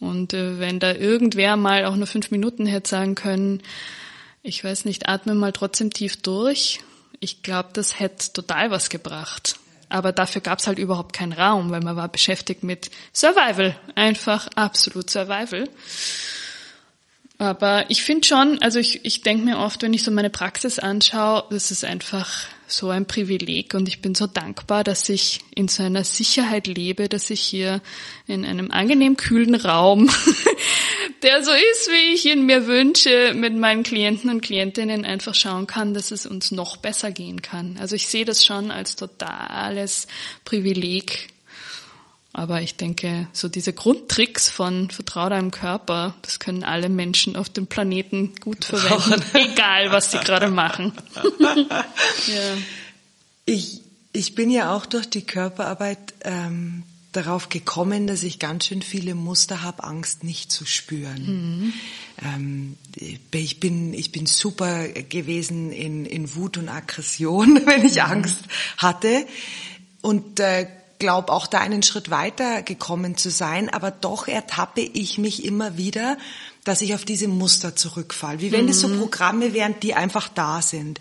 [0.00, 3.62] Und äh, wenn da irgendwer mal auch nur fünf Minuten hätte sagen können,
[4.42, 6.80] ich weiß nicht, atme mal trotzdem tief durch,
[7.20, 9.58] ich glaube, das hätte total was gebracht.
[9.88, 13.76] Aber dafür gab es halt überhaupt keinen Raum, weil man war beschäftigt mit Survival.
[13.94, 15.68] Einfach absolut Survival.
[17.38, 20.80] Aber ich finde schon, also ich, ich denke mir oft, wenn ich so meine Praxis
[20.80, 25.68] anschaue, das ist einfach so ein Privileg und ich bin so dankbar, dass ich in
[25.68, 27.80] so einer Sicherheit lebe, dass ich hier
[28.26, 30.10] in einem angenehm kühlen Raum,
[31.22, 35.66] der so ist, wie ich ihn mir wünsche, mit meinen Klienten und Klientinnen einfach schauen
[35.66, 37.76] kann, dass es uns noch besser gehen kann.
[37.80, 40.06] Also ich sehe das schon als totales
[40.44, 41.28] Privileg,
[42.32, 47.48] aber ich denke, so diese Grundtricks von Vertrau deinem Körper, das können alle Menschen auf
[47.48, 50.92] dem Planeten gut verwenden, egal was sie gerade machen.
[51.68, 52.56] ja.
[53.44, 53.80] ich,
[54.12, 59.14] ich bin ja auch durch die Körperarbeit ähm, darauf gekommen, dass ich ganz schön viele
[59.14, 61.22] Muster habe, Angst nicht zu spüren.
[61.24, 61.72] Mhm.
[62.22, 68.02] Ähm, ich, bin, ich bin super gewesen in, in Wut und Aggression, wenn ich mhm.
[68.12, 68.40] Angst
[68.76, 69.26] hatte.
[70.02, 70.66] Und äh,
[70.98, 75.76] glaube auch da einen Schritt weiter gekommen zu sein, aber doch ertappe ich mich immer
[75.76, 76.18] wieder,
[76.64, 78.40] dass ich auf diese Muster zurückfall.
[78.40, 78.70] Wie wenn mhm.
[78.70, 81.00] es so Programme wären, die einfach da sind.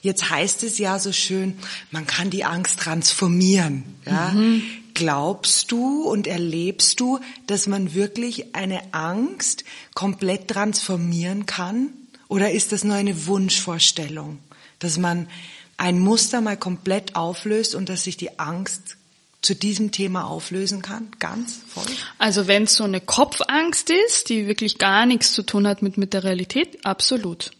[0.00, 1.58] Jetzt heißt es ja so schön,
[1.90, 3.84] man kann die Angst transformieren.
[4.06, 4.30] Ja?
[4.30, 4.62] Mhm.
[4.98, 9.62] Glaubst du und erlebst du, dass man wirklich eine Angst
[9.94, 11.90] komplett transformieren kann?
[12.26, 14.40] Oder ist das nur eine Wunschvorstellung,
[14.80, 15.28] dass man
[15.76, 18.96] ein Muster mal komplett auflöst und dass sich die Angst
[19.40, 21.86] zu diesem Thema auflösen kann, ganz voll?
[22.18, 25.96] Also wenn es so eine Kopfangst ist, die wirklich gar nichts zu tun hat mit,
[25.96, 27.52] mit der Realität, absolut.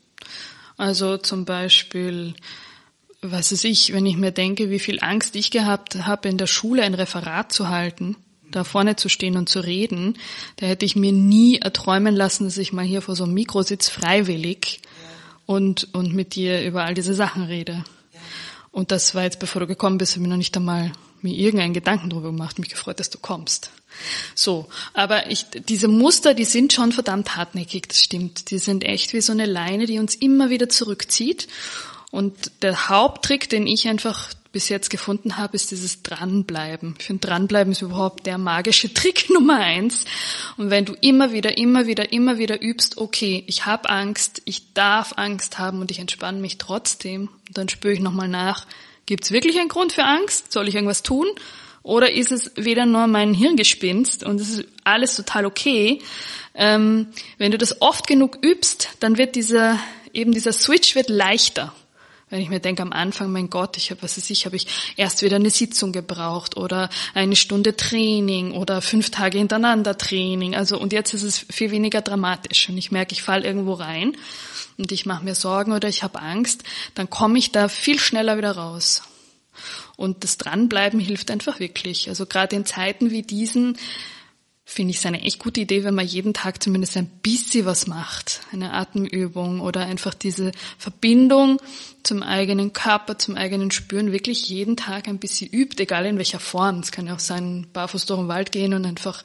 [0.77, 2.35] Also zum Beispiel,
[3.21, 6.47] was weiß ich, wenn ich mir denke, wie viel Angst ich gehabt habe, in der
[6.47, 8.17] Schule ein Referat zu halten,
[8.51, 10.17] da vorne zu stehen und zu reden,
[10.57, 13.63] da hätte ich mir nie erträumen lassen, dass ich mal hier vor so einem Mikro
[13.63, 14.81] sitze, freiwillig
[15.47, 17.85] und, und mit dir über all diese Sachen rede.
[18.71, 21.75] Und das war jetzt, bevor du gekommen bist, habe ich noch nicht einmal mir irgendeinen
[21.75, 23.71] Gedanken darüber gemacht, mich gefreut, dass du kommst.
[24.35, 28.51] So, aber ich, diese Muster, die sind schon verdammt hartnäckig, das stimmt.
[28.51, 31.49] Die sind echt wie so eine Leine, die uns immer wieder zurückzieht.
[32.11, 36.95] Und der Haupttrick, den ich einfach bis jetzt gefunden habe, ist dieses Dranbleiben.
[36.99, 40.05] Ich finde, Dranbleiben ist überhaupt der magische Trick Nummer eins.
[40.57, 44.73] Und wenn du immer wieder, immer wieder, immer wieder übst, okay, ich habe Angst, ich
[44.73, 48.67] darf Angst haben und ich entspanne mich trotzdem, dann spüre ich nochmal nach,
[49.09, 50.53] Gibt es wirklich einen Grund für Angst?
[50.53, 51.27] Soll ich irgendwas tun?
[51.83, 56.03] Oder ist es weder nur mein Hirngespinst und es ist alles total okay?
[56.55, 57.07] Ähm,
[57.39, 59.79] wenn du das oft genug übst, dann wird dieser,
[60.13, 61.73] eben dieser Switch wird leichter.
[62.31, 64.67] Wenn ich mir denke am Anfang, mein Gott, ich habe, was weiß ich, habe ich
[64.97, 70.55] erst wieder eine Sitzung gebraucht oder eine Stunde Training oder fünf Tage hintereinander Training.
[70.55, 74.17] Also und jetzt ist es viel weniger dramatisch und ich merke, ich falle irgendwo rein
[74.77, 76.65] und ich mache mir Sorgen oder ich habe Angst,
[76.95, 79.03] dann komme ich da viel schneller wieder raus.
[79.97, 82.09] Und das Dranbleiben hilft einfach wirklich.
[82.09, 83.77] Also gerade in Zeiten wie diesen
[84.71, 87.87] finde ich es eine echt gute Idee, wenn man jeden Tag zumindest ein bisschen was
[87.87, 88.43] macht.
[88.53, 91.59] Eine Atemübung oder einfach diese Verbindung
[92.03, 96.39] zum eigenen Körper, zum eigenen Spüren wirklich jeden Tag ein bisschen übt, egal in welcher
[96.39, 96.81] Form.
[96.81, 99.25] Es kann ja auch sein, barfuß durch den Wald gehen und einfach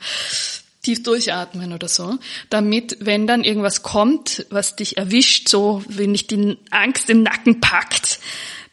[0.81, 2.17] tief durchatmen oder so,
[2.49, 7.59] damit, wenn dann irgendwas kommt, was dich erwischt, so wenn dich die Angst im Nacken
[7.59, 8.19] packt,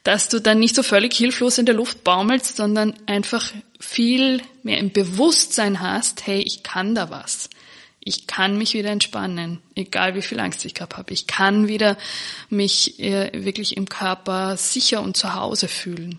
[0.03, 4.79] dass du dann nicht so völlig hilflos in der Luft baumelst, sondern einfach viel mehr
[4.79, 7.51] im Bewusstsein hast, hey, ich kann da was
[8.03, 11.13] ich kann mich wieder entspannen, egal wie viel Angst ich gehabt habe.
[11.13, 11.99] Ich kann wieder
[12.49, 16.19] mich äh, wirklich im Körper sicher und zu Hause fühlen.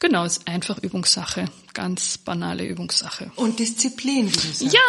[0.00, 3.32] Genau, ist einfach Übungssache, ganz banale Übungssache.
[3.36, 4.74] Und Disziplin, wie du sagst.
[4.74, 4.80] Ja.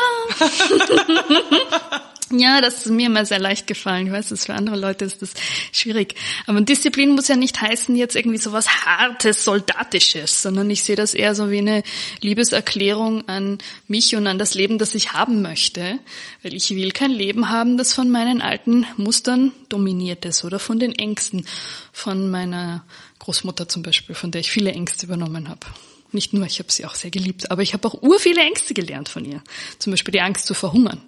[2.31, 4.07] Ja, das ist mir immer sehr leicht gefallen.
[4.07, 5.33] Ich weiß, dass für andere Leute ist das
[5.71, 6.15] schwierig.
[6.47, 10.95] Aber Disziplin muss ja nicht heißen jetzt irgendwie so was Hartes, Soldatisches, sondern ich sehe
[10.95, 11.83] das eher so wie eine
[12.21, 15.99] Liebeserklärung an mich und an das Leben, das ich haben möchte.
[16.41, 20.79] Weil ich will kein Leben haben, das von meinen alten Mustern dominiert ist oder von
[20.79, 21.45] den Ängsten
[21.91, 22.85] von meiner
[23.19, 25.67] Großmutter zum Beispiel, von der ich viele Ängste übernommen habe.
[26.11, 28.73] Nicht nur, ich habe sie auch sehr geliebt, aber ich habe auch ur viele Ängste
[28.73, 29.43] gelernt von ihr.
[29.79, 31.01] Zum Beispiel die Angst zu verhungern.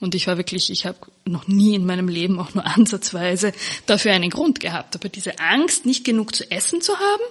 [0.00, 3.52] Und ich war wirklich, ich habe noch nie in meinem Leben auch nur ansatzweise
[3.86, 4.94] dafür einen Grund gehabt.
[4.94, 7.22] Aber diese Angst, nicht genug zu essen zu haben,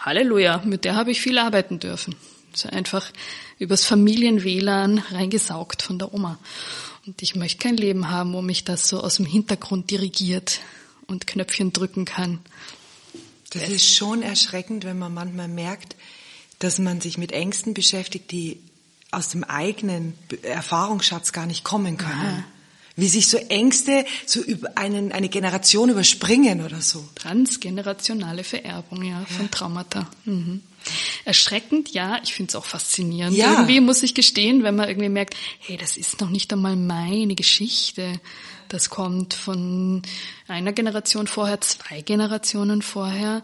[0.00, 2.16] Halleluja, mit der habe ich viel arbeiten dürfen.
[2.54, 3.10] So einfach
[3.58, 6.38] übers Familien-WLAN reingesaugt von der Oma.
[7.06, 10.60] Und ich möchte kein Leben haben, wo mich das so aus dem Hintergrund dirigiert
[11.06, 12.40] und Knöpfchen drücken kann.
[13.50, 15.94] Das ist schon erschreckend, wenn man manchmal merkt,
[16.58, 18.60] dass man sich mit Ängsten beschäftigt, die
[19.16, 22.12] aus dem eigenen Erfahrungsschatz gar nicht kommen können.
[22.12, 22.44] Aha.
[22.96, 27.02] Wie sich so Ängste so über einen, eine Generation überspringen oder so.
[27.14, 29.50] Transgenerationale Vererbung, ja, von ja.
[29.50, 30.08] Traumata.
[30.24, 30.62] Mhm.
[31.24, 33.36] Erschreckend, ja, ich finde es auch faszinierend.
[33.36, 33.52] Ja.
[33.52, 37.34] Irgendwie muss ich gestehen, wenn man irgendwie merkt, hey, das ist noch nicht einmal meine
[37.34, 38.20] Geschichte.
[38.68, 40.02] Das kommt von
[40.46, 43.42] einer Generation vorher, zwei Generationen vorher.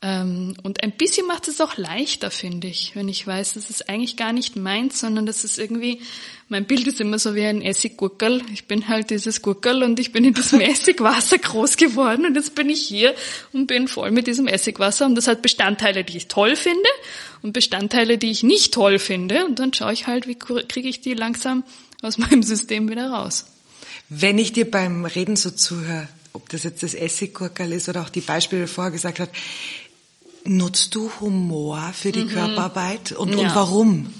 [0.00, 3.88] Ähm, und ein bisschen macht es auch leichter, finde ich, wenn ich weiß, das ist
[3.88, 6.00] eigentlich gar nicht meins, sondern das ist irgendwie,
[6.48, 8.42] mein Bild ist immer so wie ein Essiggurkel.
[8.52, 12.54] Ich bin halt dieses Gurkel und ich bin in diesem Essigwasser groß geworden und jetzt
[12.54, 13.12] bin ich hier
[13.52, 16.88] und bin voll mit diesem Essigwasser und das hat Bestandteile, die ich toll finde
[17.42, 21.00] und Bestandteile, die ich nicht toll finde und dann schaue ich halt, wie kriege ich
[21.00, 21.64] die langsam
[22.02, 23.46] aus meinem System wieder raus.
[24.08, 28.10] Wenn ich dir beim Reden so zuhöre, ob das jetzt das Essiggurkel ist oder auch
[28.10, 29.32] die Beispiele, die du vorher gesagt hast,
[30.48, 32.30] Nutzt du Humor für die mhm.
[32.30, 33.38] Körperarbeit und, ja.
[33.38, 34.14] und warum?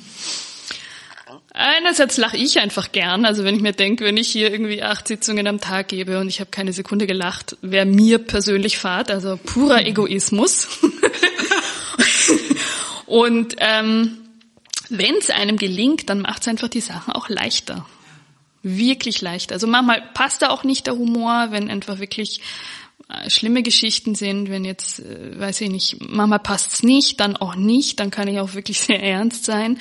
[1.54, 3.24] Einerseits lache ich einfach gern.
[3.24, 6.28] Also wenn ich mir denke, wenn ich hier irgendwie acht Sitzungen am Tag gebe und
[6.28, 10.68] ich habe keine Sekunde gelacht, wäre mir persönlich Fahrt, also purer Egoismus.
[13.06, 14.18] und ähm,
[14.90, 17.86] wenn es einem gelingt, dann macht es einfach die Sachen auch leichter.
[18.62, 19.54] Wirklich leichter.
[19.54, 22.42] Also manchmal passt da auch nicht der Humor, wenn einfach wirklich
[23.28, 28.00] schlimme Geschichten sind, wenn jetzt, äh, weiß ich nicht, Mama passt's nicht, dann auch nicht,
[28.00, 29.78] dann kann ich auch wirklich sehr ernst sein.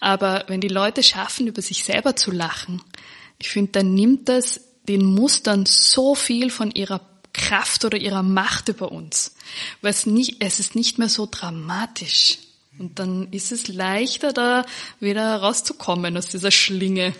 [0.00, 2.82] Aber wenn die Leute schaffen, über sich selber zu lachen,
[3.38, 7.00] ich finde, dann nimmt das den Mustern so viel von ihrer
[7.32, 9.34] Kraft oder ihrer Macht über uns.
[9.82, 12.38] Weil es nicht, es ist nicht mehr so dramatisch.
[12.78, 14.64] Und dann ist es leichter, da
[15.00, 17.14] wieder rauszukommen aus dieser Schlinge.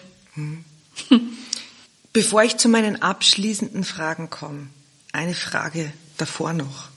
[2.12, 4.68] Bevor ich zu meinen abschließenden Fragen komme,
[5.16, 6.88] eine Frage davor noch.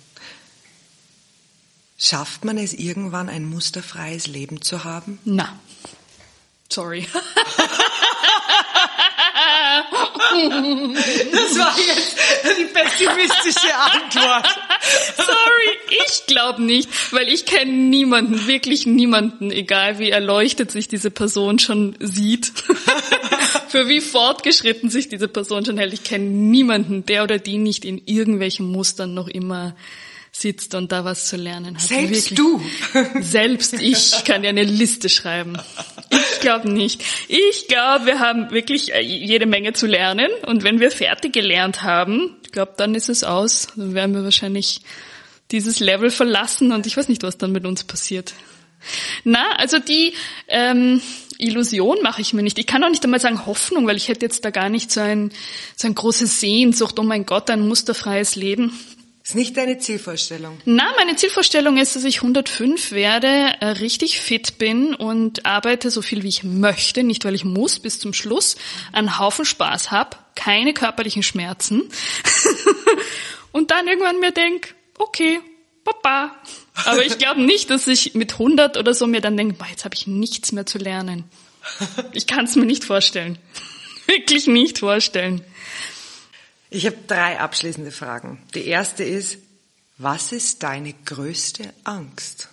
[1.97, 5.19] Schafft man es irgendwann, ein musterfreies Leben zu haben?
[5.25, 5.59] Na,
[6.69, 7.07] sorry.
[10.31, 12.15] Das war jetzt
[12.59, 14.47] die pessimistische Antwort.
[15.17, 21.11] Sorry, ich glaube nicht, weil ich kenne niemanden, wirklich niemanden, egal wie erleuchtet sich diese
[21.11, 22.53] Person schon sieht,
[23.69, 25.93] für wie fortgeschritten sich diese Person schon hält.
[25.93, 29.75] Ich kenne niemanden, der oder die nicht in irgendwelchen Mustern noch immer
[30.31, 31.81] sitzt und da was zu lernen hat.
[31.81, 32.35] Selbst Wirklich.
[32.35, 32.61] du?
[33.21, 35.57] Selbst ich kann dir eine Liste schreiben.
[36.11, 37.03] Ich glaube nicht.
[37.27, 41.83] Ich glaube, wir haben wirklich äh, jede Menge zu lernen und wenn wir fertig gelernt
[41.83, 43.67] haben, ich glaube, dann ist es aus.
[43.75, 44.81] Dann werden wir wahrscheinlich
[45.51, 48.33] dieses Level verlassen und ich weiß nicht, was dann mit uns passiert.
[49.23, 50.13] Na, also die
[50.47, 51.01] ähm,
[51.39, 52.59] Illusion mache ich mir nicht.
[52.59, 54.99] Ich kann auch nicht einmal sagen Hoffnung, weil ich hätte jetzt da gar nicht so
[54.99, 55.31] ein,
[55.75, 58.77] so ein großes Sehnsucht, oh mein Gott, ein musterfreies Leben.
[59.23, 60.57] Ist nicht deine Zielvorstellung?
[60.65, 66.01] Na, meine Zielvorstellung ist, dass ich 105 werde, äh, richtig fit bin und arbeite so
[66.01, 68.57] viel wie ich möchte, nicht weil ich muss, bis zum Schluss,
[68.91, 71.89] einen Haufen Spaß habe, keine körperlichen Schmerzen
[73.51, 75.39] und dann irgendwann mir denk, okay,
[75.83, 76.35] Papa.
[76.85, 79.95] Aber ich glaube nicht, dass ich mit 100 oder so mir dann denke, jetzt habe
[79.95, 81.23] ich nichts mehr zu lernen.
[82.13, 83.37] Ich kann es mir nicht vorstellen.
[84.07, 85.43] Wirklich nicht vorstellen.
[86.69, 88.41] Ich habe drei abschließende Fragen.
[88.53, 89.37] Die erste ist,
[89.97, 92.49] was ist deine größte Angst?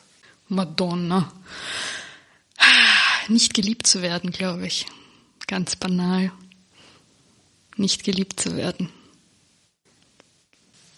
[0.49, 1.33] Madonna.
[3.29, 4.87] Nicht geliebt zu werden, glaube ich.
[5.47, 6.33] Ganz banal.
[7.77, 8.89] Nicht geliebt zu werden.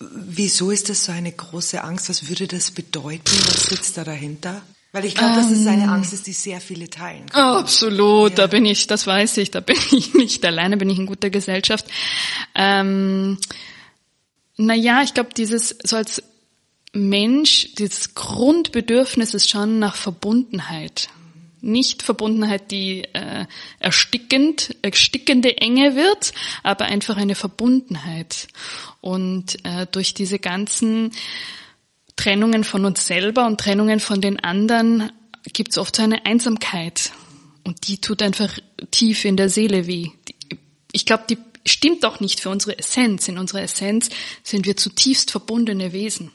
[0.00, 2.08] Wieso ist das so eine große Angst?
[2.08, 3.36] Was würde das bedeuten?
[3.46, 4.62] Was sitzt da dahinter?
[4.92, 5.90] Weil ich glaube, dass es eine ähm.
[5.90, 7.26] Angst ist, die sehr viele teilen.
[7.34, 8.36] Oh, absolut, ja.
[8.36, 11.30] da bin ich, das weiß ich, da bin ich nicht alleine, bin ich in guter
[11.30, 11.86] Gesellschaft.
[12.54, 13.38] Ähm,
[14.56, 16.22] naja, ich glaube, dieses so als
[16.92, 21.10] Mensch, dieses Grundbedürfnis ist schon nach Verbundenheit.
[21.60, 23.46] Nicht Verbundenheit, die äh,
[23.80, 26.32] erstickend, erstickende Enge wird,
[26.62, 28.48] aber einfach eine Verbundenheit.
[29.00, 31.12] Und äh, durch diese ganzen
[32.16, 35.10] Trennungen von uns selber und Trennungen von den anderen
[35.52, 37.12] gibt es oft so eine Einsamkeit.
[37.64, 38.58] Und die tut einfach
[38.90, 40.08] tief in der Seele weh.
[40.92, 43.28] Ich glaube, die stimmt doch nicht für unsere Essenz.
[43.28, 44.10] In unserer Essenz
[44.42, 46.30] sind wir zutiefst verbundene Wesen.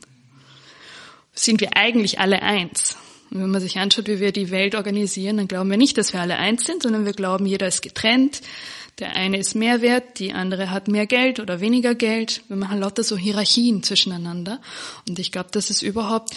[1.33, 2.95] Sind wir eigentlich alle eins.
[3.33, 6.13] Und wenn man sich anschaut, wie wir die Welt organisieren, dann glauben wir nicht, dass
[6.13, 8.41] wir alle eins sind, sondern wir glauben, jeder ist getrennt.
[8.99, 12.43] Der eine ist mehr wert, die andere hat mehr Geld oder weniger Geld.
[12.47, 14.61] Wir machen lauter so Hierarchien zwischeneinander.
[15.09, 16.35] Und ich glaube, das ist überhaupt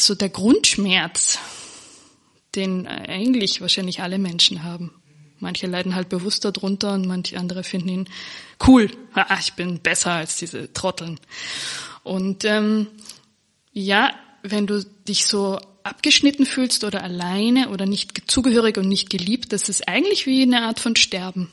[0.00, 1.38] so der Grundschmerz,
[2.56, 4.90] den eigentlich wahrscheinlich alle Menschen haben.
[5.38, 8.08] Manche leiden halt bewusst darunter und manche andere finden ihn
[8.66, 8.90] cool.
[9.12, 11.20] Ah, ich bin besser als diese Trotteln.
[12.02, 12.88] Und ähm,
[13.72, 19.52] ja, wenn du dich so abgeschnitten fühlst oder alleine oder nicht zugehörig und nicht geliebt,
[19.52, 21.50] das ist eigentlich wie eine Art von Sterben.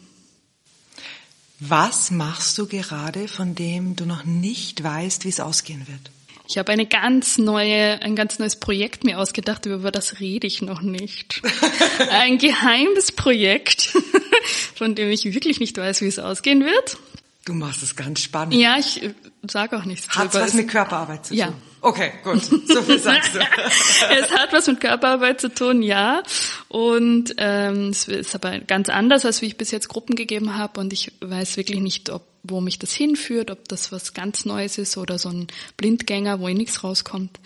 [1.59, 6.11] Was machst du gerade, von dem du noch nicht weißt, wie es ausgehen wird?
[6.47, 10.61] Ich habe eine ganz neue, ein ganz neues Projekt mir ausgedacht, über das rede ich
[10.61, 11.41] noch nicht.
[12.09, 13.93] ein geheimes Projekt,
[14.75, 16.97] von dem ich wirklich nicht weiß, wie es ausgehen wird.
[17.45, 18.55] Du machst es ganz spannend.
[18.55, 19.01] Ja, ich
[19.47, 20.09] sage auch nichts.
[20.09, 21.39] Hat was mit Körperarbeit zu tun?
[21.39, 21.53] Ja.
[21.81, 22.43] Okay, gut.
[22.43, 23.39] So viel sagst du.
[24.19, 26.21] es hat was mit Körperarbeit zu tun, ja.
[26.67, 30.79] Und ähm, es ist aber ganz anders, als wie ich bis jetzt Gruppen gegeben habe.
[30.79, 34.77] Und ich weiß wirklich nicht, ob wo mich das hinführt, ob das was ganz Neues
[34.77, 37.39] ist oder so ein Blindgänger, wo eh nichts rauskommt.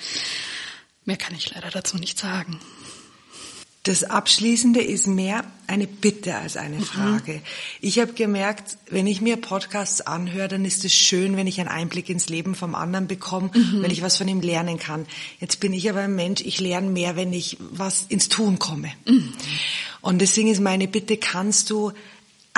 [1.04, 2.60] Mehr kann ich leider dazu nicht sagen.
[3.86, 7.34] Das Abschließende ist mehr eine Bitte als eine Frage.
[7.34, 7.42] Mhm.
[7.82, 11.70] Ich habe gemerkt, wenn ich mir Podcasts anhöre, dann ist es schön, wenn ich einen
[11.70, 13.84] Einblick ins Leben vom anderen bekomme, mhm.
[13.84, 15.06] wenn ich was von ihm lernen kann.
[15.40, 18.92] Jetzt bin ich aber ein Mensch, ich lerne mehr, wenn ich was ins Tun komme.
[19.06, 19.34] Mhm.
[20.02, 21.92] Und deswegen ist meine Bitte, kannst du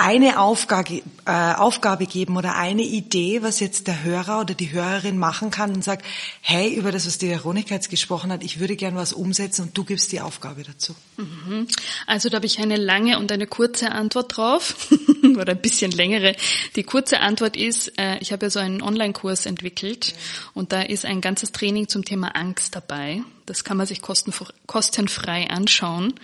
[0.00, 5.18] eine Aufgabe, äh, Aufgabe geben oder eine Idee, was jetzt der Hörer oder die Hörerin
[5.18, 6.04] machen kann und sagt,
[6.40, 9.76] hey, über das, was die Veronika jetzt gesprochen hat, ich würde gern was umsetzen und
[9.76, 10.94] du gibst die Aufgabe dazu.
[11.16, 11.66] Mhm.
[12.06, 14.88] Also da habe ich eine lange und eine kurze Antwort drauf
[15.36, 16.36] oder ein bisschen längere.
[16.76, 20.14] Die kurze Antwort ist, äh, ich habe ja so einen Online-Kurs entwickelt
[20.54, 23.24] und da ist ein ganzes Training zum Thema Angst dabei.
[23.46, 26.14] Das kann man sich kostenfrei anschauen.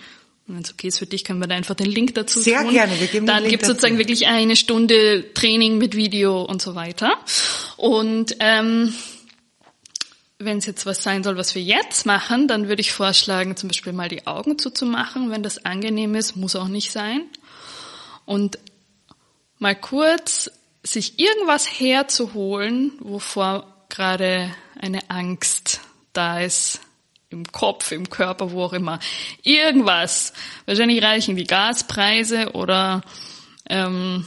[0.47, 2.71] Wenn es okay ist für dich, können wir da einfach den Link dazu Sehr tun.
[2.71, 6.75] gerne, wir geben Dann gibt es sozusagen wirklich eine Stunde Training mit Video und so
[6.75, 7.17] weiter.
[7.77, 8.93] Und ähm,
[10.37, 13.69] wenn es jetzt was sein soll, was wir jetzt machen, dann würde ich vorschlagen, zum
[13.69, 17.23] Beispiel mal die Augen zuzumachen, wenn das angenehm ist, muss auch nicht sein.
[18.25, 18.59] Und
[19.57, 20.51] mal kurz
[20.83, 25.81] sich irgendwas herzuholen, wovor gerade eine Angst
[26.13, 26.81] da ist
[27.35, 28.99] im Kopf, im Körper, wo auch immer.
[29.43, 30.33] Irgendwas.
[30.65, 33.01] Wahrscheinlich reichen die Gaspreise oder
[33.69, 34.25] ähm,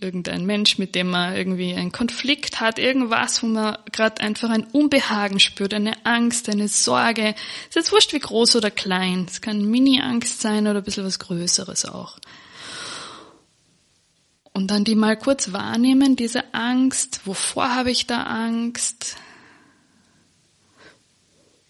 [0.00, 4.64] irgendein Mensch, mit dem man irgendwie einen Konflikt hat, irgendwas, wo man gerade einfach ein
[4.64, 7.34] Unbehagen spürt, eine Angst, eine Sorge.
[7.68, 9.26] Ist jetzt wurscht, wie groß oder klein.
[9.28, 12.18] Es kann Mini-Angst sein oder ein bisschen was Größeres auch.
[14.52, 17.22] Und dann die mal kurz wahrnehmen, diese Angst.
[17.24, 19.16] Wovor habe ich da Angst?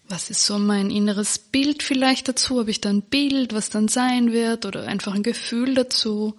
[0.07, 2.59] Was ist so mein inneres Bild vielleicht dazu?
[2.59, 6.35] Habe ich da ein Bild, was dann sein wird oder einfach ein Gefühl dazu?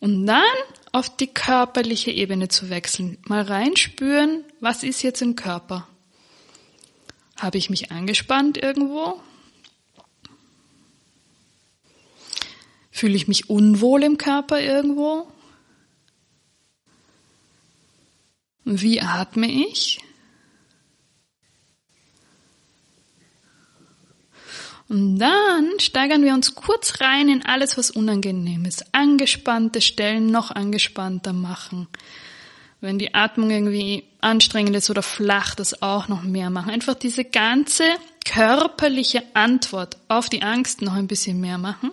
[0.00, 0.42] Und dann
[0.92, 3.18] auf die körperliche Ebene zu wechseln.
[3.26, 5.86] Mal reinspüren, was ist jetzt im Körper?
[7.36, 9.20] Habe ich mich angespannt irgendwo?
[12.90, 15.28] Fühle ich mich unwohl im Körper irgendwo?
[18.70, 19.98] Wie atme ich?
[24.90, 28.94] Und dann steigern wir uns kurz rein in alles, was unangenehm ist.
[28.94, 31.88] Angespannte Stellen noch angespannter machen.
[32.82, 36.70] Wenn die Atmung irgendwie anstrengend ist oder flach, das auch noch mehr machen.
[36.70, 37.84] Einfach diese ganze
[38.26, 41.90] körperliche Antwort auf die Angst noch ein bisschen mehr machen.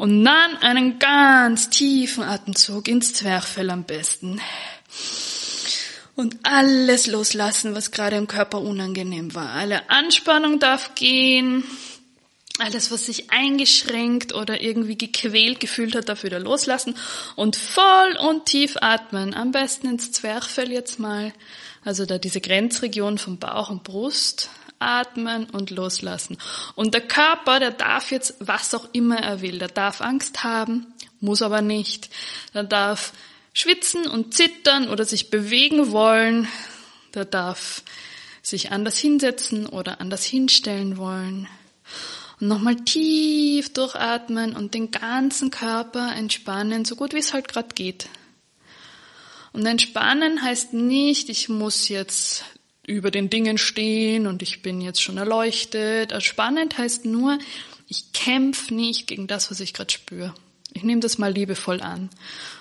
[0.00, 4.40] Und dann einen ganz tiefen Atemzug ins Zwerchfell am besten.
[6.16, 9.50] Und alles loslassen, was gerade im Körper unangenehm war.
[9.50, 11.64] Alle Anspannung darf gehen.
[12.60, 16.94] Alles, was sich eingeschränkt oder irgendwie gequält gefühlt hat, darf wieder loslassen.
[17.36, 19.34] Und voll und tief atmen.
[19.34, 21.30] Am besten ins Zwerchfell jetzt mal.
[21.84, 24.48] Also da diese Grenzregion von Bauch und Brust
[24.80, 26.38] atmen und loslassen.
[26.74, 29.58] Und der Körper, der darf jetzt was auch immer er will.
[29.58, 30.86] Der darf Angst haben,
[31.20, 32.10] muss aber nicht.
[32.54, 33.12] Der darf
[33.52, 36.48] schwitzen und zittern oder sich bewegen wollen.
[37.14, 37.82] Der darf
[38.42, 41.46] sich anders hinsetzen oder anders hinstellen wollen.
[42.40, 47.74] Und nochmal tief durchatmen und den ganzen Körper entspannen, so gut wie es halt gerade
[47.74, 48.08] geht.
[49.52, 52.44] Und entspannen heißt nicht, ich muss jetzt
[52.90, 56.12] über den Dingen stehen und ich bin jetzt schon erleuchtet.
[56.12, 57.38] Also spannend heißt nur,
[57.88, 60.34] ich kämpfe nicht gegen das, was ich gerade spüre.
[60.72, 62.10] Ich nehme das mal liebevoll an.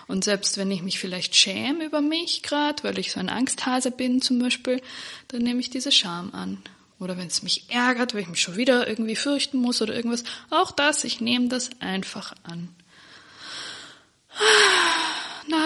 [0.08, 3.92] Und selbst wenn ich mich vielleicht schäme über mich gerade, weil ich so ein Angsthase
[3.92, 4.82] bin zum Beispiel,
[5.28, 6.58] dann nehme ich diese Scham an.
[7.00, 10.24] Oder wenn es mich ärgert, weil ich mich schon wieder irgendwie fürchten muss oder irgendwas,
[10.50, 12.70] auch das, ich nehme das einfach an.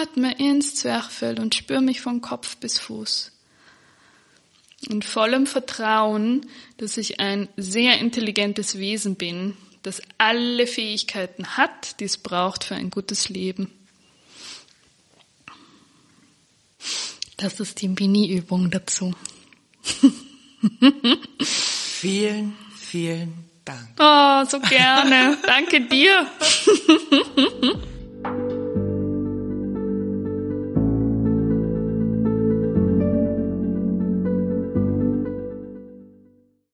[0.04, 3.32] Atme ins Zwerchfell und spüre mich von Kopf bis Fuß.
[4.88, 12.04] In vollem Vertrauen, dass ich ein sehr intelligentes Wesen bin, das alle Fähigkeiten hat, die
[12.04, 13.70] es braucht für ein gutes Leben.
[17.36, 19.14] Das ist die Mini-Übung dazu.
[21.42, 23.88] vielen, vielen Dank.
[23.98, 25.38] Oh, so gerne.
[25.46, 26.26] Danke dir.